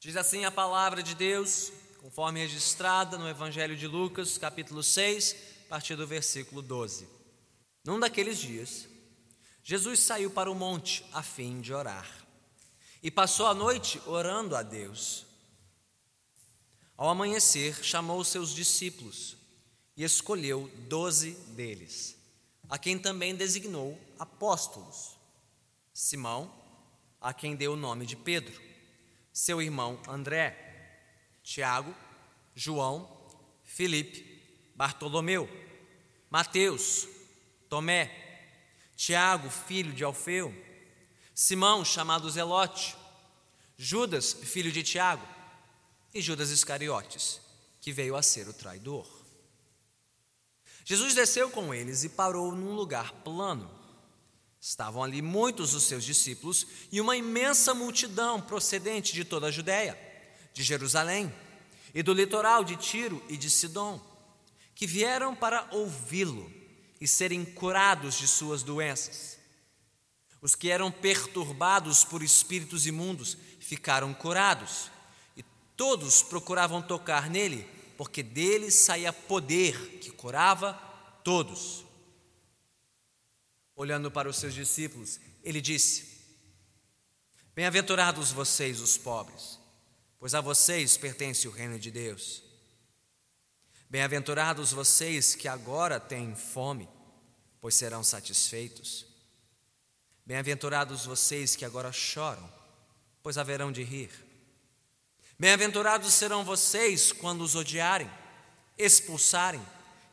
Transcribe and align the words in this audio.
Diz 0.00 0.16
assim 0.16 0.44
a 0.44 0.50
palavra 0.50 1.02
de 1.02 1.12
Deus, 1.12 1.72
conforme 2.00 2.38
registrada 2.38 3.18
no 3.18 3.28
Evangelho 3.28 3.76
de 3.76 3.88
Lucas, 3.88 4.38
capítulo 4.38 4.80
6, 4.80 5.34
a 5.66 5.68
partir 5.70 5.96
do 5.96 6.06
versículo 6.06 6.62
12. 6.62 7.08
Num 7.84 7.98
daqueles 7.98 8.38
dias, 8.38 8.86
Jesus 9.60 9.98
saiu 9.98 10.30
para 10.30 10.48
o 10.48 10.54
monte 10.54 11.04
a 11.12 11.20
fim 11.20 11.60
de 11.60 11.74
orar 11.74 12.08
e 13.02 13.10
passou 13.10 13.48
a 13.48 13.54
noite 13.54 14.00
orando 14.06 14.54
a 14.54 14.62
Deus. 14.62 15.26
Ao 16.96 17.08
amanhecer, 17.08 17.82
chamou 17.82 18.22
seus 18.22 18.54
discípulos 18.54 19.36
e 19.96 20.04
escolheu 20.04 20.70
doze 20.88 21.32
deles, 21.56 22.16
a 22.68 22.78
quem 22.78 22.96
também 22.96 23.34
designou 23.34 23.98
apóstolos: 24.16 25.18
Simão, 25.92 26.54
a 27.20 27.34
quem 27.34 27.56
deu 27.56 27.72
o 27.72 27.76
nome 27.76 28.06
de 28.06 28.14
Pedro 28.14 28.67
seu 29.38 29.62
irmão 29.62 30.00
André, 30.08 30.58
Tiago, 31.44 31.94
João, 32.56 33.08
Felipe, 33.62 34.42
Bartolomeu, 34.74 35.48
Mateus, 36.28 37.06
Tomé, 37.68 38.10
Tiago, 38.96 39.48
filho 39.48 39.92
de 39.92 40.02
Alfeu, 40.02 40.52
Simão, 41.32 41.84
chamado 41.84 42.28
Zelote, 42.28 42.96
Judas, 43.76 44.32
filho 44.32 44.72
de 44.72 44.82
Tiago, 44.82 45.24
e 46.12 46.20
Judas 46.20 46.50
Iscariotes, 46.50 47.40
que 47.80 47.92
veio 47.92 48.16
a 48.16 48.22
ser 48.22 48.48
o 48.48 48.52
traidor. 48.52 49.06
Jesus 50.84 51.14
desceu 51.14 51.48
com 51.48 51.72
eles 51.72 52.02
e 52.02 52.08
parou 52.08 52.50
num 52.50 52.74
lugar 52.74 53.12
plano 53.22 53.77
Estavam 54.60 55.02
ali 55.02 55.22
muitos 55.22 55.72
dos 55.72 55.84
seus 55.84 56.04
discípulos 56.04 56.66
e 56.90 57.00
uma 57.00 57.16
imensa 57.16 57.74
multidão 57.74 58.40
procedente 58.40 59.14
de 59.14 59.24
toda 59.24 59.46
a 59.46 59.50
Judéia, 59.50 59.98
de 60.52 60.62
Jerusalém 60.62 61.32
e 61.94 62.02
do 62.02 62.12
litoral 62.12 62.64
de 62.64 62.76
Tiro 62.76 63.22
e 63.28 63.36
de 63.36 63.48
Sidom, 63.48 64.00
que 64.74 64.86
vieram 64.86 65.34
para 65.34 65.68
ouvi-lo 65.72 66.52
e 67.00 67.06
serem 67.06 67.44
curados 67.44 68.18
de 68.18 68.26
suas 68.26 68.62
doenças. 68.62 69.38
Os 70.40 70.54
que 70.54 70.70
eram 70.70 70.90
perturbados 70.90 72.04
por 72.04 72.22
espíritos 72.22 72.86
imundos 72.86 73.36
ficaram 73.58 74.14
curados, 74.14 74.90
e 75.36 75.44
todos 75.76 76.22
procuravam 76.22 76.80
tocar 76.80 77.28
nele, 77.28 77.68
porque 77.96 78.22
dele 78.22 78.70
saía 78.70 79.12
poder 79.12 79.98
que 79.98 80.10
curava 80.10 80.74
todos. 81.24 81.84
Olhando 83.78 84.10
para 84.10 84.28
os 84.28 84.36
seus 84.36 84.54
discípulos, 84.54 85.20
ele 85.40 85.60
disse: 85.60 86.18
Bem-aventurados 87.54 88.32
vocês, 88.32 88.80
os 88.80 88.98
pobres, 88.98 89.56
pois 90.18 90.34
a 90.34 90.40
vocês 90.40 90.96
pertence 90.96 91.46
o 91.46 91.52
reino 91.52 91.78
de 91.78 91.88
Deus. 91.88 92.42
Bem-aventurados 93.88 94.72
vocês 94.72 95.36
que 95.36 95.46
agora 95.46 96.00
têm 96.00 96.34
fome, 96.34 96.88
pois 97.60 97.76
serão 97.76 98.02
satisfeitos. 98.02 99.06
Bem-aventurados 100.26 101.06
vocês 101.06 101.54
que 101.54 101.64
agora 101.64 101.92
choram, 101.92 102.52
pois 103.22 103.38
haverão 103.38 103.70
de 103.70 103.84
rir. 103.84 104.10
Bem-aventurados 105.38 106.12
serão 106.14 106.44
vocês 106.44 107.12
quando 107.12 107.42
os 107.42 107.54
odiarem, 107.54 108.10
expulsarem 108.76 109.64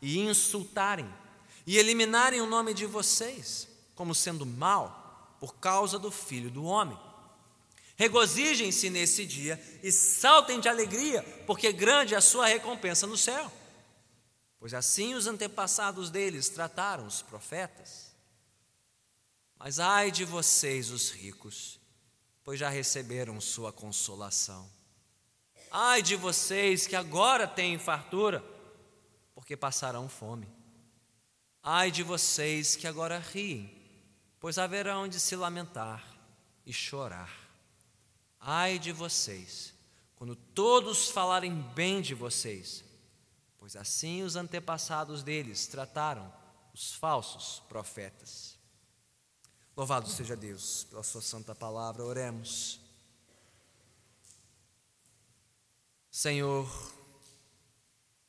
e 0.04 0.20
insultarem 0.20 1.12
e 1.66 1.78
eliminarem 1.78 2.42
o 2.42 2.46
nome 2.46 2.74
de 2.74 2.86
vocês 2.86 3.68
como 3.96 4.14
sendo 4.14 4.46
mal 4.46 5.38
por 5.40 5.56
causa 5.56 5.98
do 5.98 6.12
filho 6.12 6.52
do 6.52 6.64
homem. 6.66 7.00
Regozijem-se 7.96 8.90
nesse 8.90 9.26
dia 9.26 9.62
e 9.82 9.92
saltem 9.92 10.60
de 10.60 10.68
alegria, 10.68 11.24
porque 11.48 11.72
grande 11.72 12.14
é 12.14 12.18
a 12.18 12.22
sua 12.22 12.48
recompensa 12.48 13.08
no 13.08 13.18
céu. 13.18 13.52
Pois 14.60 14.74
assim 14.74 15.14
os 15.14 15.28
antepassados 15.28 16.10
deles 16.10 16.50
trataram 16.50 17.08
os 17.08 17.22
profetas. 17.22 18.14
Mas 19.58 19.80
ai 19.80 20.12
de 20.12 20.25
vocês, 20.25 20.92
os 20.92 21.09
ricos, 21.09 21.80
pois 22.44 22.59
já 22.59 22.68
receberam 22.68 23.40
sua 23.40 23.72
consolação. 23.72 24.70
Ai 25.72 26.02
de 26.02 26.16
vocês 26.16 26.86
que 26.86 26.96
agora 26.96 27.48
têm 27.48 27.80
fartura, 27.80 28.44
porque 29.34 29.56
passarão 29.56 30.09
fome. 30.09 30.55
Ai 31.68 31.90
de 31.90 32.03
vocês 32.03 32.76
que 32.76 32.86
agora 32.86 33.18
riem, 33.18 33.76
pois 34.40 34.59
haverão 34.59 35.08
de 35.08 35.20
se 35.20 35.36
lamentar 35.36 36.06
e 36.64 36.72
chorar. 36.72 37.36
Ai 38.40 38.78
de 38.78 38.92
vocês, 38.92 39.74
quando 40.16 40.36
todos 40.36 41.09
falarem 41.09 41.59
bem 41.74 42.04
de 42.04 42.14
vocês, 42.14 42.84
pois 43.58 43.75
assim 43.75 44.22
os 44.22 44.36
antepassados 44.36 45.24
deles 45.24 45.66
trataram 45.66 46.31
os 46.72 46.94
falsos 46.94 47.64
profetas. 47.68 48.59
Louvado 49.75 50.08
seja 50.08 50.38
Deus 50.38 50.84
pela 50.84 51.02
Sua 51.02 51.22
santa 51.24 51.56
palavra, 51.56 52.04
oremos. 52.04 52.80
Senhor, 56.12 56.70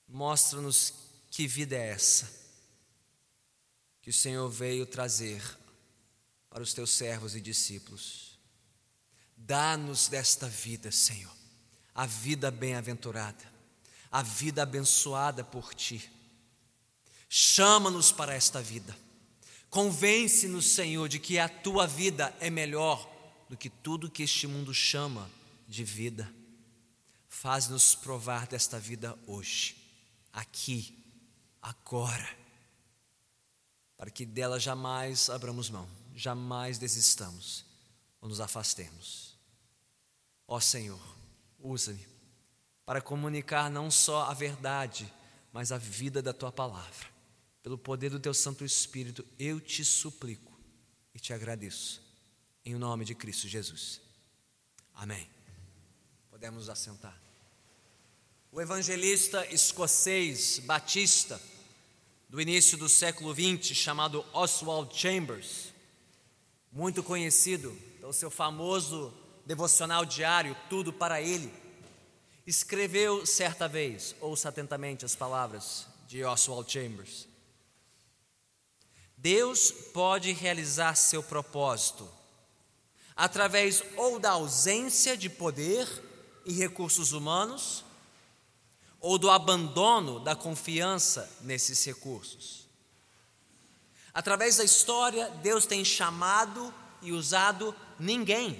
mostra-nos 0.09 0.95
que 1.31 1.47
vida 1.47 1.77
é 1.77 1.91
essa 1.91 2.46
que 4.07 4.11
o 4.11 4.15
Senhor 4.15 4.49
veio 4.49 4.87
trazer 4.87 5.43
para 6.49 6.63
os 6.63 6.73
teus 6.73 6.91
servos 6.93 7.35
e 7.35 7.41
discípulos. 7.41 8.39
Dá-nos 9.37 10.07
desta 10.07 10.49
vida, 10.49 10.93
Senhor, 10.93 11.37
a 11.93 12.07
vida 12.07 12.49
bem-aventurada, 12.49 13.53
a 14.09 14.23
vida 14.23 14.63
abençoada 14.63 15.43
por 15.43 15.75
ti. 15.75 16.09
Chama-nos 17.29 18.13
para 18.13 18.33
esta 18.33 18.63
vida. 18.63 18.97
Convence-nos, 19.69 20.67
Senhor, 20.67 21.09
de 21.09 21.19
que 21.19 21.41
a 21.41 21.49
tua 21.49 21.85
vida 21.85 22.33
é 22.39 22.49
melhor 22.49 23.13
do 23.51 23.57
que 23.57 23.69
tudo 23.69 24.09
que 24.09 24.23
este 24.23 24.47
mundo 24.47 24.73
chama 24.73 25.29
de 25.67 25.83
vida. 25.83 26.33
Faz-nos 27.29 27.97
provar 27.97 28.47
desta 28.47 28.79
vida 28.79 29.19
hoje, 29.27 29.77
aqui, 30.33 30.97
agora 31.61 32.46
para 33.97 34.11
que 34.11 34.27
dela 34.27 34.61
jamais 34.61 35.31
abramos 35.31 35.71
mão, 35.71 35.89
jamais 36.15 36.79
desistamos 36.79 37.65
ou 38.21 38.29
nos 38.29 38.41
afastemos. 38.41 39.37
Ó 40.47 40.61
Senhor, 40.61 41.01
usa-me 41.59 42.07
para 42.85 43.01
comunicar 43.01 43.71
não 43.71 43.91
só 43.91 44.25
a 44.25 44.35
verdade, 44.35 45.13
mas 45.53 45.73
a 45.73 45.79
vida 45.79 46.23
da 46.23 46.33
tua 46.33 46.53
palavra. 46.53 47.07
Pelo 47.63 47.77
poder 47.77 48.11
do 48.11 48.21
teu 48.21 48.33
Santo 48.33 48.65
Espírito, 48.65 49.27
eu 49.39 49.61
te 49.61 49.85
suplico 49.85 50.57
e 51.13 51.19
te 51.19 51.33
agradeço. 51.33 52.01
Em 52.65 52.77
nome 52.77 53.05
de 53.05 53.15
Cristo 53.15 53.49
Jesus. 53.49 54.01
Amém. 54.95 55.29
Podemos 56.31 56.69
assentar. 56.69 57.21
O 58.53 58.61
evangelista 58.61 59.45
escocês 59.53 60.61
Batista 60.61 61.41
do 62.29 62.41
início 62.41 62.77
do 62.77 62.89
século 62.89 63.35
XX, 63.35 63.77
chamado 63.77 64.25
Oswald 64.33 64.95
Chambers, 64.97 65.73
muito 66.73 67.03
conhecido 67.03 67.71
pelo 68.01 68.13
seu 68.13 68.31
famoso 68.31 69.13
devocional 69.45 70.05
diário, 70.05 70.57
Tudo 70.69 70.93
para 70.93 71.21
Ele, 71.23 71.53
escreveu 72.47 73.25
certa 73.25 73.69
vez, 73.69 74.15
ouça 74.21 74.49
atentamente 74.49 75.05
as 75.05 75.15
palavras 75.15 75.87
de 76.09 76.25
Oswald 76.25 76.71
Chambers: 76.71 77.29
Deus 79.17 79.71
pode 79.71 80.33
realizar 80.33 80.95
seu 80.95 81.23
propósito 81.23 82.09
através 83.17 83.83
ou 83.97 84.19
da 84.19 84.33
ausência 84.33 85.17
de 85.17 85.31
poder 85.31 85.89
e 86.45 86.53
recursos 86.53 87.13
humanos, 87.13 87.86
ou 89.07 89.19
do 89.19 89.31
abandono 89.31 90.19
da 90.19 90.35
confiança 90.35 91.33
nesses 91.43 91.85
recursos. 91.85 92.67
Através 94.13 94.57
da 94.57 94.65
história, 94.65 95.31
Deus 95.45 95.65
tem 95.65 95.85
chamado 95.85 96.75
e 97.01 97.13
usado 97.13 97.73
ninguém, 98.01 98.59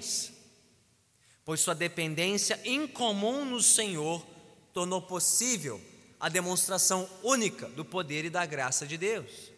pois 1.43 1.59
sua 1.59 1.75
dependência 1.75 2.61
incomum 2.63 3.43
no 3.43 3.61
Senhor 3.61 4.25
tornou 4.71 5.01
possível 5.01 5.81
a 6.17 6.29
demonstração 6.29 7.09
única 7.23 7.67
do 7.67 7.83
poder 7.83 8.23
e 8.23 8.29
da 8.29 8.45
graça 8.45 8.87
de 8.87 8.97
Deus. 8.97 9.51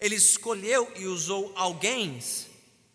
Ele 0.00 0.14
escolheu 0.14 0.90
e 0.96 1.04
usou 1.04 1.52
alguém 1.54 2.18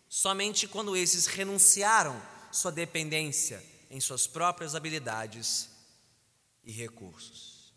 somente 0.08 0.66
quando 0.66 0.96
esses 0.96 1.26
renunciaram 1.26 2.20
sua 2.50 2.72
dependência 2.72 3.64
em 3.88 4.00
suas 4.00 4.26
próprias 4.26 4.74
habilidades 4.74 5.75
e 6.66 6.72
recursos. 6.72 7.72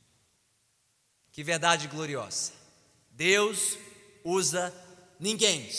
Que 1.32 1.44
verdade 1.44 1.88
gloriosa! 1.88 2.52
Deus 3.12 3.78
usa 4.24 4.74
ninguém, 5.20 5.70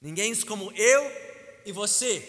ninguém 0.00 0.34
como 0.42 0.72
eu 0.72 1.02
e 1.64 1.70
você, 1.70 2.20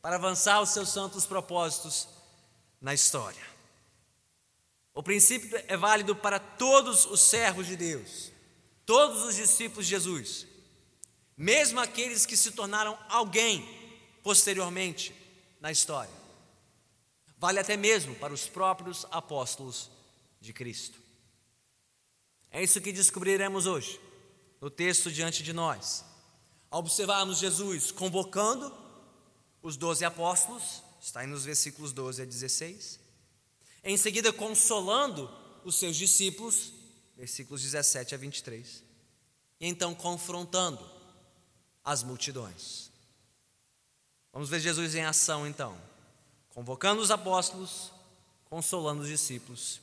para 0.00 0.16
avançar 0.16 0.60
os 0.60 0.70
seus 0.70 0.90
santos 0.90 1.26
propósitos 1.26 2.08
na 2.80 2.94
história. 2.94 3.42
O 4.94 5.02
princípio 5.02 5.60
é 5.66 5.76
válido 5.76 6.14
para 6.14 6.38
todos 6.38 7.04
os 7.06 7.20
servos 7.20 7.66
de 7.66 7.76
Deus, 7.76 8.30
todos 8.86 9.22
os 9.24 9.34
discípulos 9.34 9.86
de 9.86 9.90
Jesus, 9.90 10.46
mesmo 11.36 11.80
aqueles 11.80 12.24
que 12.24 12.36
se 12.36 12.52
tornaram 12.52 12.96
alguém 13.08 13.66
posteriormente 14.22 15.12
na 15.60 15.72
história. 15.72 16.23
Vale 17.44 17.60
até 17.60 17.76
mesmo 17.76 18.14
para 18.14 18.32
os 18.32 18.46
próprios 18.48 19.04
apóstolos 19.10 19.90
de 20.40 20.50
Cristo. 20.50 20.98
É 22.50 22.62
isso 22.62 22.80
que 22.80 22.90
descobriremos 22.90 23.66
hoje, 23.66 24.00
no 24.62 24.70
texto 24.70 25.12
diante 25.12 25.42
de 25.42 25.52
nós. 25.52 26.06
Ao 26.70 26.80
observarmos 26.80 27.36
Jesus 27.36 27.92
convocando 27.92 28.74
os 29.60 29.76
doze 29.76 30.06
apóstolos, 30.06 30.82
está 30.98 31.20
aí 31.20 31.26
nos 31.26 31.44
versículos 31.44 31.92
12 31.92 32.22
a 32.22 32.24
16. 32.24 32.98
Em 33.84 33.98
seguida, 33.98 34.32
consolando 34.32 35.30
os 35.66 35.74
seus 35.74 35.96
discípulos, 35.96 36.72
versículos 37.14 37.60
17 37.60 38.14
a 38.14 38.16
23. 38.16 38.82
E 39.60 39.66
então 39.66 39.94
confrontando 39.94 40.82
as 41.84 42.02
multidões. 42.02 42.90
Vamos 44.32 44.48
ver 44.48 44.60
Jesus 44.60 44.94
em 44.94 45.04
ação 45.04 45.46
então, 45.46 45.78
convocando 46.54 47.02
os 47.02 47.10
apóstolos, 47.10 47.90
consolando 48.44 49.02
os 49.02 49.08
discípulos, 49.08 49.80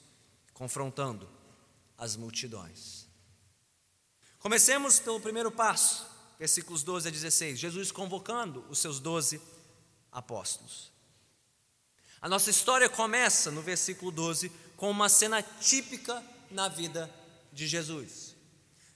confrontando 0.54 1.30
as 1.98 2.16
multidões. 2.16 3.06
Comecemos 4.40 5.00
pelo 5.00 5.20
primeiro 5.20 5.52
passo, 5.52 6.08
versículos 6.40 6.82
12 6.82 7.10
a 7.10 7.12
16. 7.12 7.60
Jesus 7.60 7.92
convocando 7.92 8.66
os 8.70 8.80
seus 8.80 9.00
doze 9.00 9.40
apóstolos. 10.12 10.90
A 12.22 12.30
nossa 12.30 12.50
história 12.50 12.88
começa 12.88 13.52
no 13.52 13.62
versículo 13.62 14.10
12 14.10 14.50
com 14.78 14.90
uma 14.90 15.10
cena 15.10 15.44
típica 15.44 16.24
na 16.50 16.70
vida 16.70 17.14
de 17.52 17.68
Jesus. 17.68 18.34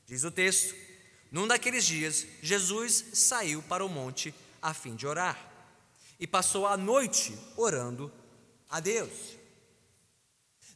Diz 0.08 0.24
o 0.24 0.32
texto: 0.32 0.74
Num 1.30 1.46
daqueles 1.46 1.86
dias, 1.86 2.26
Jesus 2.42 3.06
saiu 3.14 3.62
para 3.64 3.86
o 3.86 3.90
monte 3.90 4.34
a 4.62 4.74
fim 4.74 4.96
de 4.96 5.06
orar 5.06 5.55
e 6.20 6.26
passou 6.26 6.66
a 6.66 6.78
noite 6.78 7.38
orando 7.58 8.12
a 8.70 8.80
Deus. 8.80 9.12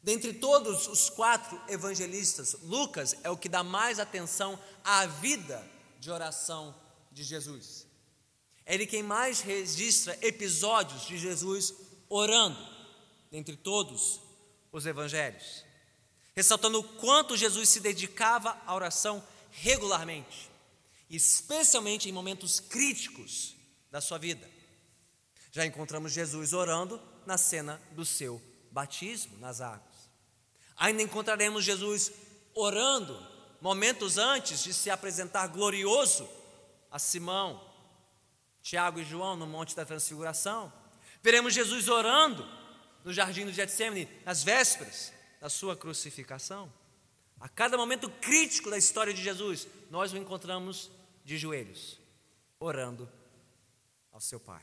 Dentre 0.02 0.34
todos 0.34 0.88
os 0.88 1.10
quatro 1.10 1.60
evangelistas, 1.68 2.56
Lucas 2.64 3.16
é 3.24 3.30
o 3.30 3.38
que 3.38 3.50
dá 3.50 3.64
mais 3.64 4.00
atenção 4.00 4.58
à 4.84 5.06
vida 5.06 5.66
de 6.00 6.10
oração 6.10 6.74
de 7.12 7.24
Jesus. 7.24 7.86
É 8.66 8.76
ele 8.76 8.86
quem 8.86 9.04
mais 9.04 9.42
registra 9.42 10.18
episódios 10.22 11.06
de 11.06 11.18
Jesus 11.18 11.74
orando, 12.08 12.58
dentre 13.30 13.58
todos 13.58 14.22
os 14.72 14.86
evangelhos, 14.86 15.66
ressaltando 16.36 16.80
o 16.80 16.84
quanto 16.84 17.36
Jesus 17.36 17.68
se 17.68 17.80
dedicava 17.80 18.58
à 18.66 18.74
oração 18.74 19.22
regularmente, 19.52 20.50
especialmente 21.10 22.08
em 22.08 22.14
momentos 22.14 22.60
críticos 22.60 23.56
da 23.92 24.00
sua 24.00 24.18
vida. 24.18 24.59
Já 25.52 25.66
encontramos 25.66 26.12
Jesus 26.12 26.54
orando 26.54 27.02
na 27.26 27.38
cena 27.38 27.82
do 27.92 28.06
seu 28.06 28.42
batismo 28.72 29.38
nas 29.40 29.62
águas. 29.62 30.10
Ainda 30.76 31.02
encontraremos 31.02 31.64
Jesus 31.64 32.12
orando 32.54 33.18
momentos 33.62 34.18
antes 34.18 34.64
de 34.64 34.74
se 34.74 34.90
apresentar 34.90 35.48
glorioso 35.48 36.30
a 36.92 36.98
Simão, 36.98 37.62
Tiago 38.62 39.00
e 39.00 39.06
João 39.06 39.36
no 39.36 39.48
Monte 39.48 39.76
da 39.76 39.86
Transfiguração. 39.86 40.72
Veremos 41.22 41.54
Jesus 41.54 41.88
orando 41.88 42.48
no 43.04 43.12
jardim 43.12 43.46
do 43.46 43.52
Getsemane 43.52 44.08
nas 44.26 44.44
vésperas 44.44 45.12
da 45.40 45.50
sua 45.50 45.76
crucificação. 45.76 46.72
A 47.40 47.48
cada 47.48 47.78
momento 47.78 48.10
crítico 48.10 48.70
da 48.70 48.78
história 48.78 49.14
de 49.14 49.24
Jesus, 49.24 49.68
nós 49.90 50.12
o 50.12 50.18
encontramos 50.18 50.92
de 51.24 51.38
joelhos, 51.38 52.00
orando 52.60 53.10
ao 54.12 54.20
seu 54.20 54.40
Pai. 54.40 54.62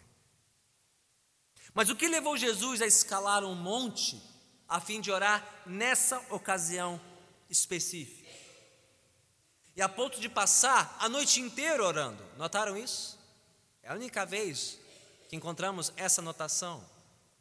Mas 1.76 1.90
o 1.90 1.94
que 1.94 2.08
levou 2.08 2.38
Jesus 2.38 2.80
a 2.80 2.86
escalar 2.86 3.44
um 3.44 3.54
monte 3.54 4.18
a 4.66 4.80
fim 4.80 4.98
de 4.98 5.10
orar 5.10 5.46
nessa 5.66 6.18
ocasião 6.30 6.98
específica. 7.50 8.26
E 9.76 9.82
a 9.82 9.86
ponto 9.86 10.18
de 10.18 10.26
passar 10.26 10.96
a 10.98 11.06
noite 11.06 11.38
inteira 11.38 11.84
orando. 11.84 12.24
Notaram 12.38 12.78
isso? 12.78 13.18
É 13.82 13.90
a 13.90 13.94
única 13.94 14.24
vez 14.24 14.78
que 15.28 15.36
encontramos 15.36 15.92
essa 15.98 16.22
notação 16.22 16.82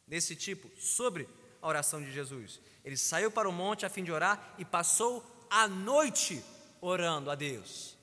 desse 0.05 0.35
tipo 0.35 0.69
sobre 0.81 1.29
a 1.61 1.67
oração 1.69 2.03
de 2.03 2.11
Jesus. 2.11 2.59
Ele 2.83 2.97
saiu 2.97 3.31
para 3.31 3.47
o 3.47 3.53
monte 3.53 3.85
a 3.85 3.89
fim 3.89 4.03
de 4.03 4.11
orar 4.11 4.53
e 4.57 4.65
passou 4.65 5.25
a 5.49 5.65
noite 5.65 6.43
orando 6.81 7.31
a 7.31 7.35
Deus. 7.35 7.95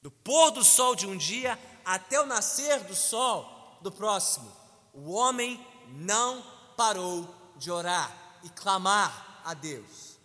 Do 0.00 0.10
pôr 0.10 0.52
do 0.52 0.64
sol 0.64 0.96
de 0.96 1.06
um 1.06 1.18
dia 1.18 1.58
até 1.84 2.18
o 2.18 2.24
nascer 2.24 2.80
do 2.84 2.94
sol 2.94 3.78
do 3.82 3.92
próximo, 3.92 4.61
o 4.92 5.12
homem 5.12 5.64
não 5.88 6.42
parou 6.76 7.28
de 7.56 7.70
orar 7.70 8.40
e 8.42 8.50
clamar 8.50 9.42
a 9.44 9.54
Deus. 9.54 10.18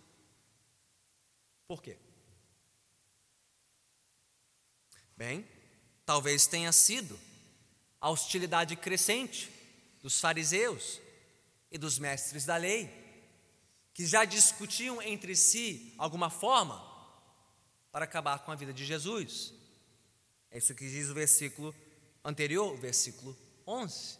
Por 1.66 1.82
quê? 1.82 1.96
Bem, 5.16 5.46
talvez 6.06 6.46
tenha 6.46 6.72
sido 6.72 7.18
a 8.00 8.10
hostilidade 8.10 8.76
crescente 8.76 9.50
dos 10.00 10.20
fariseus 10.20 11.00
e 11.70 11.76
dos 11.76 11.98
mestres 11.98 12.44
da 12.44 12.56
lei, 12.56 12.88
que 13.92 14.06
já 14.06 14.24
discutiam 14.24 15.02
entre 15.02 15.34
si 15.34 15.94
alguma 15.98 16.30
forma 16.30 16.86
para 17.90 18.04
acabar 18.04 18.38
com 18.44 18.52
a 18.52 18.54
vida 18.54 18.72
de 18.72 18.84
Jesus. 18.84 19.52
É 20.50 20.58
isso 20.58 20.74
que 20.74 20.88
diz 20.88 21.08
o 21.08 21.14
versículo 21.14 21.74
anterior, 22.24 22.72
o 22.72 22.76
versículo 22.76 23.36
11. 23.66 24.17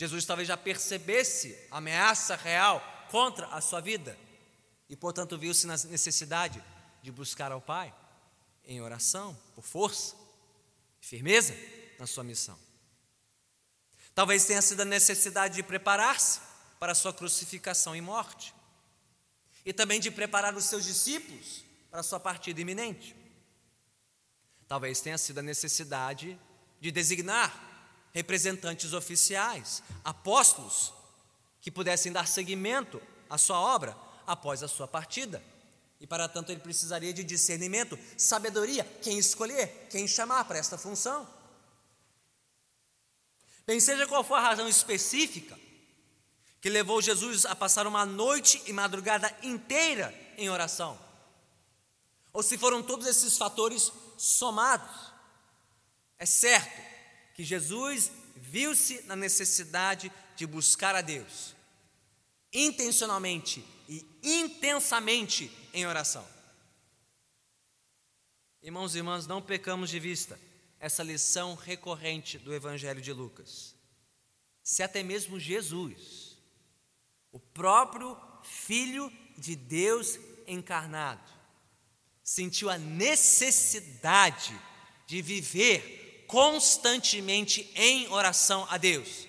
Jesus 0.00 0.24
talvez 0.24 0.48
já 0.48 0.56
percebesse 0.56 1.54
a 1.70 1.76
ameaça 1.76 2.34
real 2.34 2.82
contra 3.10 3.46
a 3.48 3.60
sua 3.60 3.82
vida 3.82 4.18
e, 4.88 4.96
portanto, 4.96 5.36
viu-se 5.36 5.66
na 5.66 5.76
necessidade 5.76 6.64
de 7.02 7.12
buscar 7.12 7.52
ao 7.52 7.60
Pai 7.60 7.94
em 8.64 8.80
oração, 8.80 9.38
por 9.54 9.62
força 9.62 10.16
firmeza 11.02 11.54
na 11.98 12.06
sua 12.06 12.24
missão. 12.24 12.58
Talvez 14.14 14.46
tenha 14.46 14.62
sido 14.62 14.80
a 14.80 14.86
necessidade 14.86 15.56
de 15.56 15.62
preparar-se 15.62 16.40
para 16.78 16.92
a 16.92 16.94
sua 16.94 17.12
crucificação 17.12 17.94
e 17.94 18.00
morte, 18.00 18.54
e 19.66 19.72
também 19.74 20.00
de 20.00 20.10
preparar 20.10 20.56
os 20.56 20.64
seus 20.64 20.86
discípulos 20.86 21.62
para 21.90 22.00
a 22.00 22.02
sua 22.02 22.18
partida 22.18 22.58
iminente. 22.58 23.14
Talvez 24.66 25.02
tenha 25.02 25.18
sido 25.18 25.40
a 25.40 25.42
necessidade 25.42 26.40
de 26.80 26.90
designar 26.90 27.69
representantes 28.12 28.92
oficiais, 28.92 29.82
apóstolos, 30.04 30.92
que 31.60 31.70
pudessem 31.70 32.12
dar 32.12 32.26
seguimento 32.26 33.00
à 33.28 33.36
sua 33.36 33.60
obra 33.60 33.96
após 34.26 34.62
a 34.62 34.68
sua 34.68 34.88
partida. 34.88 35.42
E 36.00 36.06
para 36.06 36.28
tanto 36.28 36.50
ele 36.50 36.60
precisaria 36.60 37.12
de 37.12 37.22
discernimento, 37.22 37.98
sabedoria, 38.16 38.84
quem 39.02 39.18
escolher, 39.18 39.88
quem 39.90 40.08
chamar 40.08 40.44
para 40.44 40.58
esta 40.58 40.78
função. 40.78 41.28
Bem, 43.66 43.78
seja 43.78 44.06
qual 44.06 44.24
for 44.24 44.34
a 44.34 44.40
razão 44.40 44.66
específica 44.66 45.58
que 46.60 46.70
levou 46.70 47.00
Jesus 47.00 47.46
a 47.46 47.54
passar 47.54 47.86
uma 47.86 48.04
noite 48.04 48.62
e 48.66 48.72
madrugada 48.72 49.34
inteira 49.42 50.14
em 50.36 50.48
oração, 50.50 50.98
ou 52.32 52.42
se 52.42 52.56
foram 52.56 52.82
todos 52.82 53.06
esses 53.06 53.36
fatores 53.36 53.92
somados, 54.16 55.12
é 56.18 56.26
certo 56.26 56.89
que 57.40 57.44
Jesus 57.44 58.12
viu-se 58.36 59.00
na 59.06 59.16
necessidade 59.16 60.12
de 60.36 60.46
buscar 60.46 60.94
a 60.94 61.00
Deus, 61.00 61.54
intencionalmente 62.52 63.64
e 63.88 64.06
intensamente 64.22 65.50
em 65.72 65.86
oração. 65.86 66.28
Irmãos 68.62 68.94
e 68.94 68.98
irmãs, 68.98 69.26
não 69.26 69.40
pecamos 69.40 69.88
de 69.88 69.98
vista 69.98 70.38
essa 70.78 71.02
lição 71.02 71.54
recorrente 71.54 72.36
do 72.36 72.52
Evangelho 72.52 73.00
de 73.00 73.10
Lucas. 73.10 73.74
Se 74.62 74.82
até 74.82 75.02
mesmo 75.02 75.40
Jesus, 75.40 76.36
o 77.32 77.40
próprio 77.40 78.18
Filho 78.42 79.10
de 79.38 79.56
Deus 79.56 80.18
encarnado, 80.46 81.32
sentiu 82.22 82.68
a 82.68 82.76
necessidade 82.76 84.54
de 85.06 85.22
viver 85.22 85.99
constantemente 86.30 87.68
em 87.74 88.06
oração 88.08 88.64
a 88.70 88.78
Deus. 88.78 89.26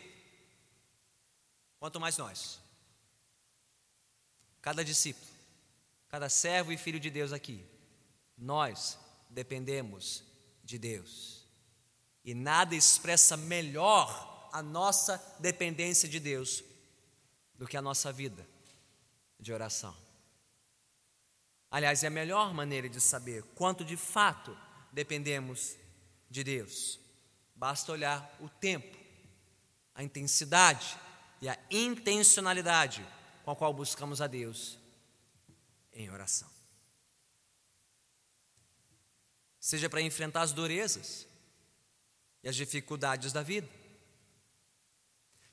Quanto 1.79 2.00
mais 2.00 2.15
nós. 2.17 2.62
Cada 4.62 4.86
discípulo, 4.86 5.25
cada 6.08 6.29
servo 6.29 6.72
e 6.72 6.77
filho 6.77 7.00
de 7.00 7.10
Deus 7.10 7.34
aqui, 7.34 7.65
nós 8.38 9.00
dependemos 9.27 10.24
de 10.63 10.77
Deus. 10.77 11.43
E 12.24 12.36
nada 12.36 12.75
expressa 12.75 13.36
melhor 13.36 14.50
a 14.53 14.62
nossa 14.62 15.17
dependência 15.39 16.08
de 16.08 16.20
Deus 16.20 16.63
do 17.55 17.67
que 17.67 17.75
a 17.75 17.81
nossa 17.81 18.13
vida 18.13 18.48
de 19.39 19.51
oração. 19.51 19.98
Aliás, 21.72 22.03
é 22.03 22.08
a 22.08 22.12
melhor 22.12 22.53
maneira 22.53 22.88
de 22.88 23.01
saber 23.01 23.41
quanto 23.55 23.84
de 23.84 23.98
fato 23.98 24.55
dependemos 24.91 25.77
de 26.32 26.44
Deus. 26.44 27.00
Basta 27.54 27.92
olhar 27.92 28.36
o 28.40 28.50
tempo, 28.50 28.98
a 29.94 30.02
intensidade 30.02 30.98
e 31.42 31.50
a 31.50 31.60
intencionalidade 31.70 33.06
com 33.44 33.52
a 33.52 33.56
qual 33.56 33.74
buscamos 33.74 34.22
a 34.22 34.28
Deus 34.28 34.80
em 35.92 36.10
oração. 36.10 36.50
Seja 39.60 39.90
para 39.90 40.02
enfrentar 40.02 40.42
as 40.42 40.54
durezas 40.54 41.28
e 42.42 42.50
as 42.50 42.56
dificuldades 42.56 43.32
da 43.32 43.44
vida, 43.44 43.70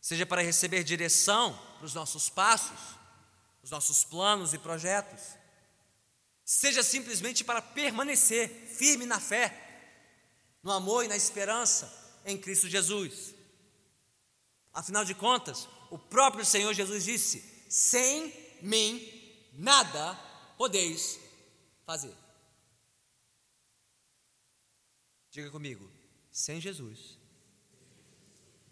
seja 0.01 0.25
para 0.25 0.41
receber 0.41 0.83
direção 0.85 1.53
para 1.77 1.85
os 1.85 1.93
nossos 1.93 2.31
passos, 2.31 2.97
os 3.63 3.71
nossos 3.71 4.05
planos 4.05 4.55
e 4.55 4.59
projetos, 4.59 5.37
seja 6.45 6.83
simplesmente 6.83 7.45
para 7.45 7.61
permanecer 7.61 8.49
firme 8.49 9.05
na 9.05 9.21
fé, 9.21 9.68
no 10.69 10.75
amor 10.75 11.05
e 11.05 11.09
na 11.09 11.17
esperança 11.17 11.93
em 12.25 12.39
Cristo 12.39 12.69
Jesus. 12.69 13.35
Afinal 14.73 15.05
de 15.05 15.15
contas, 15.15 15.67
o 15.91 15.99
próprio 15.99 16.45
Senhor 16.45 16.73
Jesus 16.75 17.05
disse: 17.05 17.41
sem 17.69 18.33
mim 18.63 19.03
nada 19.55 20.15
podeis 20.57 21.19
fazer. 21.85 22.15
Diga 25.31 25.51
comigo, 25.51 25.91
sem 26.31 26.61
Jesus, 26.61 27.19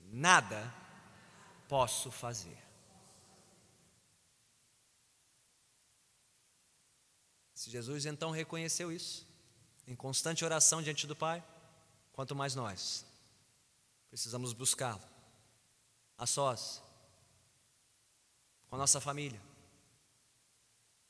nada 0.04 0.72
posso 1.68 2.10
fazer. 2.10 2.58
Se 7.54 7.70
Jesus 7.70 8.04
então 8.04 8.30
reconheceu 8.30 8.92
isso, 8.92 9.26
em 9.86 9.94
constante 9.94 10.44
oração 10.44 10.82
diante 10.82 11.06
do 11.06 11.16
Pai, 11.16 11.42
quanto 12.16 12.34
mais 12.34 12.54
nós. 12.54 13.04
Precisamos 14.08 14.54
buscá-lo, 14.54 15.02
a 16.16 16.26
sós, 16.26 16.82
com 18.68 18.76
a 18.76 18.78
nossa 18.78 19.00
família. 19.00 19.40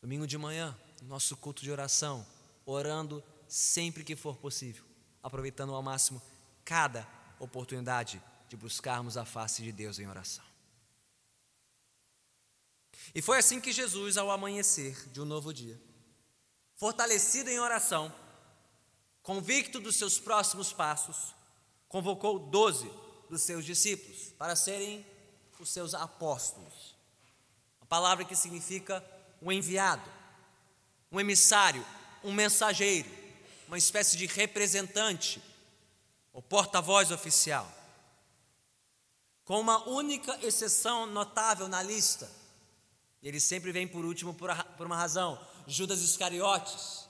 Domingo 0.02 0.26
de 0.26 0.36
manhã, 0.36 0.76
nosso 1.02 1.36
culto 1.36 1.62
de 1.62 1.70
oração, 1.70 2.26
orando 2.66 3.22
sempre 3.48 4.02
que 4.02 4.16
for 4.16 4.36
possível, 4.36 4.84
aproveitando 5.22 5.72
ao 5.72 5.82
máximo 5.82 6.20
cada 6.64 7.08
oportunidade 7.38 8.20
de 8.48 8.56
buscarmos 8.56 9.16
a 9.16 9.24
face 9.24 9.62
de 9.62 9.70
Deus 9.70 10.00
em 10.00 10.08
oração. 10.08 10.44
E 13.14 13.22
foi 13.22 13.38
assim 13.38 13.60
que 13.60 13.72
Jesus, 13.72 14.16
ao 14.16 14.30
amanhecer 14.30 15.08
de 15.10 15.20
um 15.20 15.24
novo 15.24 15.54
dia, 15.54 15.80
fortalecido 16.74 17.48
em 17.48 17.60
oração, 17.60 18.12
convicto 19.26 19.80
dos 19.80 19.96
seus 19.96 20.20
próximos 20.20 20.72
passos, 20.72 21.34
convocou 21.88 22.38
doze 22.38 22.88
dos 23.28 23.42
seus 23.42 23.64
discípulos 23.64 24.32
para 24.38 24.54
serem 24.54 25.04
os 25.58 25.68
seus 25.68 25.94
apóstolos. 25.94 26.94
A 27.80 27.86
palavra 27.86 28.24
que 28.24 28.36
significa 28.36 29.04
um 29.42 29.50
enviado, 29.50 30.08
um 31.10 31.18
emissário, 31.18 31.84
um 32.22 32.32
mensageiro, 32.32 33.10
uma 33.66 33.76
espécie 33.76 34.16
de 34.16 34.26
representante, 34.26 35.42
o 36.32 36.40
porta-voz 36.40 37.10
oficial. 37.10 37.68
Com 39.44 39.58
uma 39.58 39.88
única 39.88 40.38
exceção 40.40 41.04
notável 41.04 41.66
na 41.66 41.82
lista, 41.82 42.30
ele 43.20 43.40
sempre 43.40 43.72
vem 43.72 43.88
por 43.88 44.04
último 44.04 44.32
por, 44.34 44.50
uma 44.86 44.96
razão: 44.96 45.44
Judas 45.66 46.00
Iscariotes, 46.00 47.08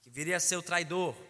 que 0.00 0.08
viria 0.08 0.38
a 0.38 0.40
ser 0.40 0.56
o 0.56 0.62
traidor. 0.62 1.25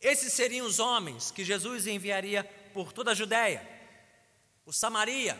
Esses 0.00 0.32
seriam 0.32 0.66
os 0.66 0.78
homens 0.78 1.30
que 1.30 1.44
Jesus 1.44 1.86
enviaria 1.86 2.44
por 2.72 2.92
toda 2.92 3.10
a 3.10 3.14
Judéia, 3.14 3.66
por 4.64 4.72
Samaria 4.72 5.38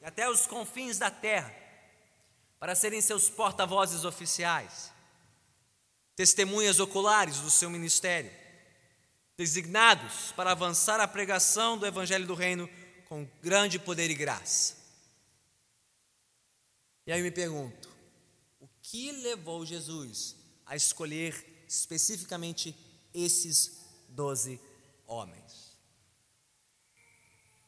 e 0.00 0.04
até 0.04 0.28
os 0.28 0.46
confins 0.46 0.98
da 0.98 1.10
terra, 1.10 1.54
para 2.58 2.74
serem 2.74 3.00
seus 3.00 3.28
porta-vozes 3.28 4.04
oficiais, 4.04 4.92
testemunhas 6.16 6.80
oculares 6.80 7.38
do 7.38 7.50
seu 7.50 7.70
ministério, 7.70 8.30
designados 9.36 10.32
para 10.32 10.52
avançar 10.52 11.00
a 11.00 11.08
pregação 11.08 11.78
do 11.78 11.86
Evangelho 11.86 12.26
do 12.26 12.34
Reino 12.34 12.68
com 13.08 13.28
grande 13.42 13.78
poder 13.78 14.10
e 14.10 14.14
graça. 14.14 14.76
E 17.06 17.12
aí 17.12 17.20
eu 17.20 17.24
me 17.24 17.30
pergunto: 17.30 17.88
o 18.60 18.68
que 18.80 19.12
levou 19.12 19.66
Jesus 19.66 20.36
a 20.66 20.74
escolher 20.74 21.64
especificamente 21.68 22.76
esses 23.12 23.81
doze 24.12 24.60
homens? 25.06 25.76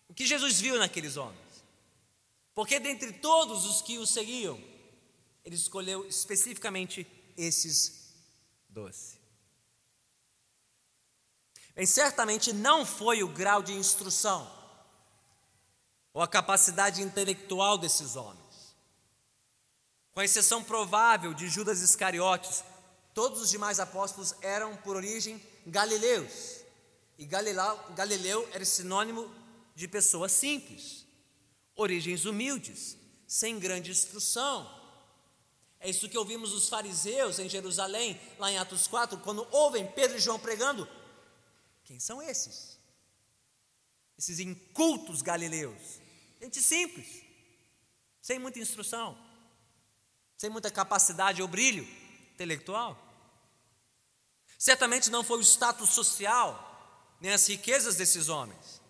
O 0.09 0.15
que 0.15 0.27
Jesus 0.27 0.61
viu 0.61 0.79
naqueles 0.79 1.17
homens? 1.17 1.65
Porque 2.55 2.79
dentre 2.79 3.13
todos 3.13 3.65
os 3.65 3.83
que 3.83 3.99
o 3.99 4.07
seguiam, 4.07 4.63
ele 5.45 5.57
escolheu 5.57 6.07
especificamente 6.07 7.07
esses 7.37 8.15
doze. 8.69 9.19
Bem, 11.75 11.87
certamente 11.87 12.53
não 12.53 12.87
foi 12.87 13.25
o 13.25 13.29
grau 13.29 13.61
de 13.63 13.73
instrução 13.73 14.49
ou 16.13 16.23
a 16.23 16.29
capacidade 16.29 17.03
intelectual 17.03 17.77
desses 17.77 18.15
homens. 18.15 18.45
Com 20.13 20.23
exceção 20.23 20.63
provável 20.63 21.35
de 21.35 21.49
Judas 21.49 21.81
Iscariotes, 21.81 22.63
todos 23.13 23.41
os 23.41 23.51
demais 23.51 23.81
apóstolos 23.81 24.33
eram 24.41 24.77
por 24.77 24.95
origem 24.95 25.43
galileus. 25.67 26.61
E 27.19 27.25
Galileu, 27.25 28.49
era 28.53 28.65
sinônimo 28.65 29.33
de 29.75 29.87
pessoas 29.87 30.33
simples, 30.33 31.07
origens 31.77 32.25
humildes, 32.25 32.97
sem 33.27 33.59
grande 33.59 33.91
instrução. 33.91 34.69
É 35.79 35.89
isso 35.89 36.09
que 36.09 36.19
ouvimos 36.19 36.53
os 36.53 36.69
fariseus 36.69 37.39
em 37.39 37.49
Jerusalém, 37.49 38.21
lá 38.39 38.51
em 38.51 38.59
Atos 38.59 38.87
4, 38.87 39.19
quando 39.19 39.47
ouvem 39.51 39.87
Pedro 39.87 40.17
e 40.17 40.21
João 40.21 40.39
pregando. 40.39 40.89
Quem 41.85 42.01
são 42.01 42.23
esses? 42.23 42.79
Esses 44.19 44.41
incultos 44.41 45.23
galileus. 45.23 46.01
Gente 46.41 46.61
simples, 46.61 47.23
sem 48.21 48.39
muita 48.39 48.59
instrução 48.59 49.17
sem 50.37 50.51
muita 50.51 50.71
capacidade 50.71 51.41
ou 51.41 51.49
brilho 51.49 51.89
intelectual. 52.35 52.99
Certamente 54.65 55.11
não 55.11 55.23
foi 55.23 55.41
o 55.41 55.45
status 55.45 55.91
social, 55.91 57.19
nem 57.21 57.31
as 57.31 57.47
riquezas 57.47 57.97
desses 57.97 58.31
homens. 58.31 58.81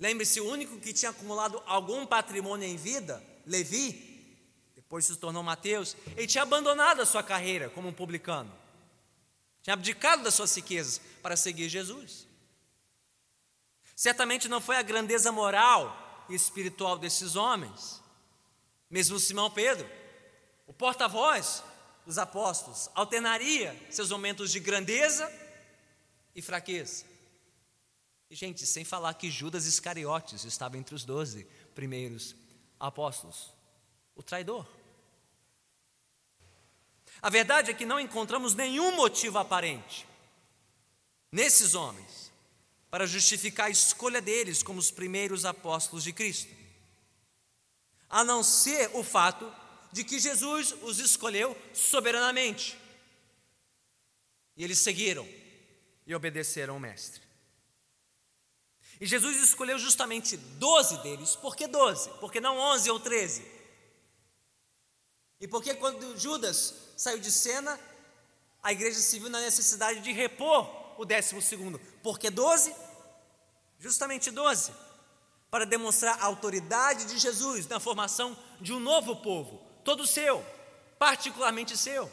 Lembre-se, 0.00 0.40
o 0.40 0.48
único 0.48 0.80
que 0.80 0.94
tinha 0.94 1.10
acumulado 1.10 1.62
algum 1.66 2.06
patrimônio 2.06 2.66
em 2.66 2.78
vida, 2.78 3.22
Levi, 3.44 4.34
depois 4.74 5.04
se 5.04 5.14
tornou 5.16 5.42
Mateus, 5.42 5.94
ele 6.16 6.26
tinha 6.26 6.40
abandonado 6.40 7.02
a 7.02 7.04
sua 7.04 7.22
carreira 7.22 7.68
como 7.68 7.88
um 7.88 7.92
publicano, 7.92 8.50
tinha 9.60 9.74
abdicado 9.74 10.22
das 10.22 10.32
suas 10.32 10.56
riquezas 10.56 10.98
para 11.22 11.36
seguir 11.36 11.68
Jesus. 11.68 12.26
Certamente 13.94 14.48
não 14.48 14.58
foi 14.58 14.76
a 14.76 14.82
grandeza 14.82 15.30
moral 15.30 16.24
e 16.30 16.34
espiritual 16.34 16.96
desses 16.96 17.36
homens, 17.36 18.02
mesmo 18.88 19.20
Simão 19.20 19.50
Pedro 19.50 19.86
o 20.66 20.72
porta-voz 20.72 21.62
dos 22.04 22.18
apóstolos 22.18 22.90
alternaria 22.94 23.74
seus 23.90 24.10
momentos 24.10 24.50
de 24.50 24.60
grandeza 24.60 25.30
e 26.34 26.42
fraqueza. 26.42 27.04
E, 28.30 28.34
gente, 28.34 28.66
sem 28.66 28.84
falar 28.84 29.14
que 29.14 29.30
Judas 29.30 29.66
Iscariotes 29.66 30.44
estava 30.44 30.76
entre 30.76 30.94
os 30.94 31.04
doze 31.04 31.46
primeiros 31.74 32.34
apóstolos, 32.78 33.52
o 34.14 34.22
traidor. 34.22 34.66
A 37.22 37.30
verdade 37.30 37.70
é 37.70 37.74
que 37.74 37.86
não 37.86 38.00
encontramos 38.00 38.54
nenhum 38.54 38.96
motivo 38.96 39.38
aparente 39.38 40.06
nesses 41.30 41.74
homens 41.74 42.32
para 42.90 43.06
justificar 43.06 43.66
a 43.66 43.70
escolha 43.70 44.20
deles 44.20 44.62
como 44.62 44.78
os 44.78 44.90
primeiros 44.90 45.44
apóstolos 45.44 46.04
de 46.04 46.12
Cristo, 46.12 46.52
a 48.08 48.22
não 48.22 48.42
ser 48.42 48.90
o 48.94 49.02
fato 49.02 49.52
de 49.94 50.02
que 50.02 50.18
Jesus 50.18 50.74
os 50.82 50.98
escolheu 50.98 51.56
soberanamente. 51.72 52.76
E 54.56 54.64
eles 54.64 54.80
seguiram 54.80 55.24
e 56.04 56.12
obedeceram 56.12 56.74
ao 56.74 56.80
Mestre. 56.80 57.22
E 59.00 59.06
Jesus 59.06 59.36
escolheu 59.36 59.78
justamente 59.78 60.36
doze 60.36 61.00
deles. 61.00 61.36
Por 61.36 61.54
que 61.54 61.68
doze? 61.68 62.10
Porque 62.18 62.40
não 62.40 62.58
onze 62.58 62.90
ou 62.90 62.98
treze? 62.98 63.46
E 65.40 65.46
porque 65.46 65.74
quando 65.74 66.18
Judas 66.18 66.74
saiu 66.96 67.20
de 67.20 67.30
cena, 67.30 67.78
a 68.64 68.72
igreja 68.72 68.98
se 68.98 69.20
viu 69.20 69.30
na 69.30 69.40
necessidade 69.40 70.00
de 70.00 70.10
repor 70.10 70.98
o 70.98 71.04
décimo 71.04 71.40
segundo. 71.40 71.78
Por 72.02 72.18
que 72.18 72.30
doze? 72.30 72.74
Justamente 73.78 74.32
doze 74.32 74.72
para 75.52 75.64
demonstrar 75.64 76.18
a 76.20 76.24
autoridade 76.24 77.04
de 77.04 77.16
Jesus 77.16 77.68
na 77.68 77.78
formação 77.78 78.36
de 78.60 78.72
um 78.72 78.80
novo 78.80 79.14
povo, 79.14 79.63
todo 79.84 80.06
seu, 80.06 80.44
particularmente 80.98 81.76
seu. 81.76 82.10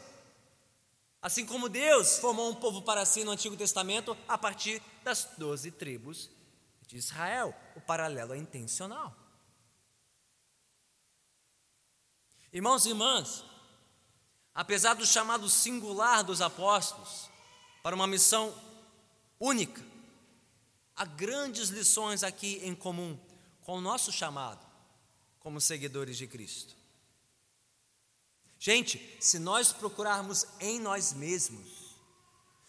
Assim 1.20 1.46
como 1.46 1.68
Deus 1.68 2.18
formou 2.18 2.50
um 2.50 2.54
povo 2.54 2.82
para 2.82 3.04
si 3.04 3.24
no 3.24 3.30
Antigo 3.30 3.56
Testamento 3.56 4.16
a 4.26 4.36
partir 4.36 4.82
das 5.04 5.28
doze 5.38 5.70
tribos 5.70 6.28
de 6.86 6.96
Israel. 6.96 7.54
O 7.76 7.80
paralelo 7.80 8.34
é 8.34 8.36
intencional. 8.36 9.16
Irmãos 12.52 12.84
e 12.84 12.90
irmãs, 12.90 13.44
apesar 14.54 14.94
do 14.94 15.06
chamado 15.06 15.48
singular 15.48 16.22
dos 16.22 16.42
apóstolos 16.42 17.30
para 17.82 17.94
uma 17.94 18.06
missão 18.06 18.54
única, 19.40 19.82
há 20.94 21.04
grandes 21.04 21.68
lições 21.70 22.22
aqui 22.22 22.60
em 22.62 22.74
comum 22.74 23.18
com 23.62 23.78
o 23.78 23.80
nosso 23.80 24.12
chamado 24.12 24.66
como 25.40 25.60
seguidores 25.60 26.18
de 26.18 26.26
Cristo. 26.26 26.81
Gente, 28.64 29.18
se 29.18 29.40
nós 29.40 29.72
procurarmos 29.72 30.46
em 30.60 30.78
nós 30.78 31.12
mesmos, 31.12 31.96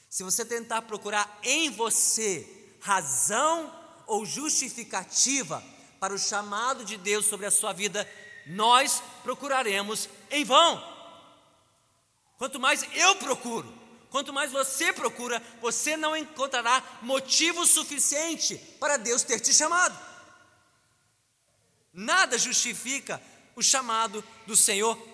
se 0.10 0.24
você 0.24 0.44
tentar 0.44 0.82
procurar 0.82 1.40
em 1.44 1.70
você 1.70 2.76
razão 2.82 3.72
ou 4.08 4.26
justificativa 4.26 5.64
para 6.00 6.12
o 6.12 6.18
chamado 6.18 6.84
de 6.84 6.98
Deus 6.98 7.28
sobre 7.28 7.46
a 7.46 7.52
sua 7.52 7.74
vida, 7.74 8.12
nós 8.48 9.04
procuraremos 9.22 10.10
em 10.32 10.44
vão. 10.44 10.84
Quanto 12.40 12.60
mais 12.60 12.84
eu 12.96 13.16
procuro, 13.18 13.72
quanto 14.10 14.34
mais 14.34 14.52
você 14.52 14.92
procura, 14.94 15.40
você 15.62 15.96
não 15.96 16.18
encontrará 16.18 16.84
motivo 17.04 17.68
suficiente 17.68 18.58
para 18.80 18.98
Deus 18.98 19.22
ter 19.22 19.40
te 19.40 19.54
chamado. 19.54 19.96
Nada 21.94 22.36
justifica 22.36 23.22
o 23.56 23.62
chamado 23.62 24.24
do 24.48 24.58
Senhor 24.58 25.13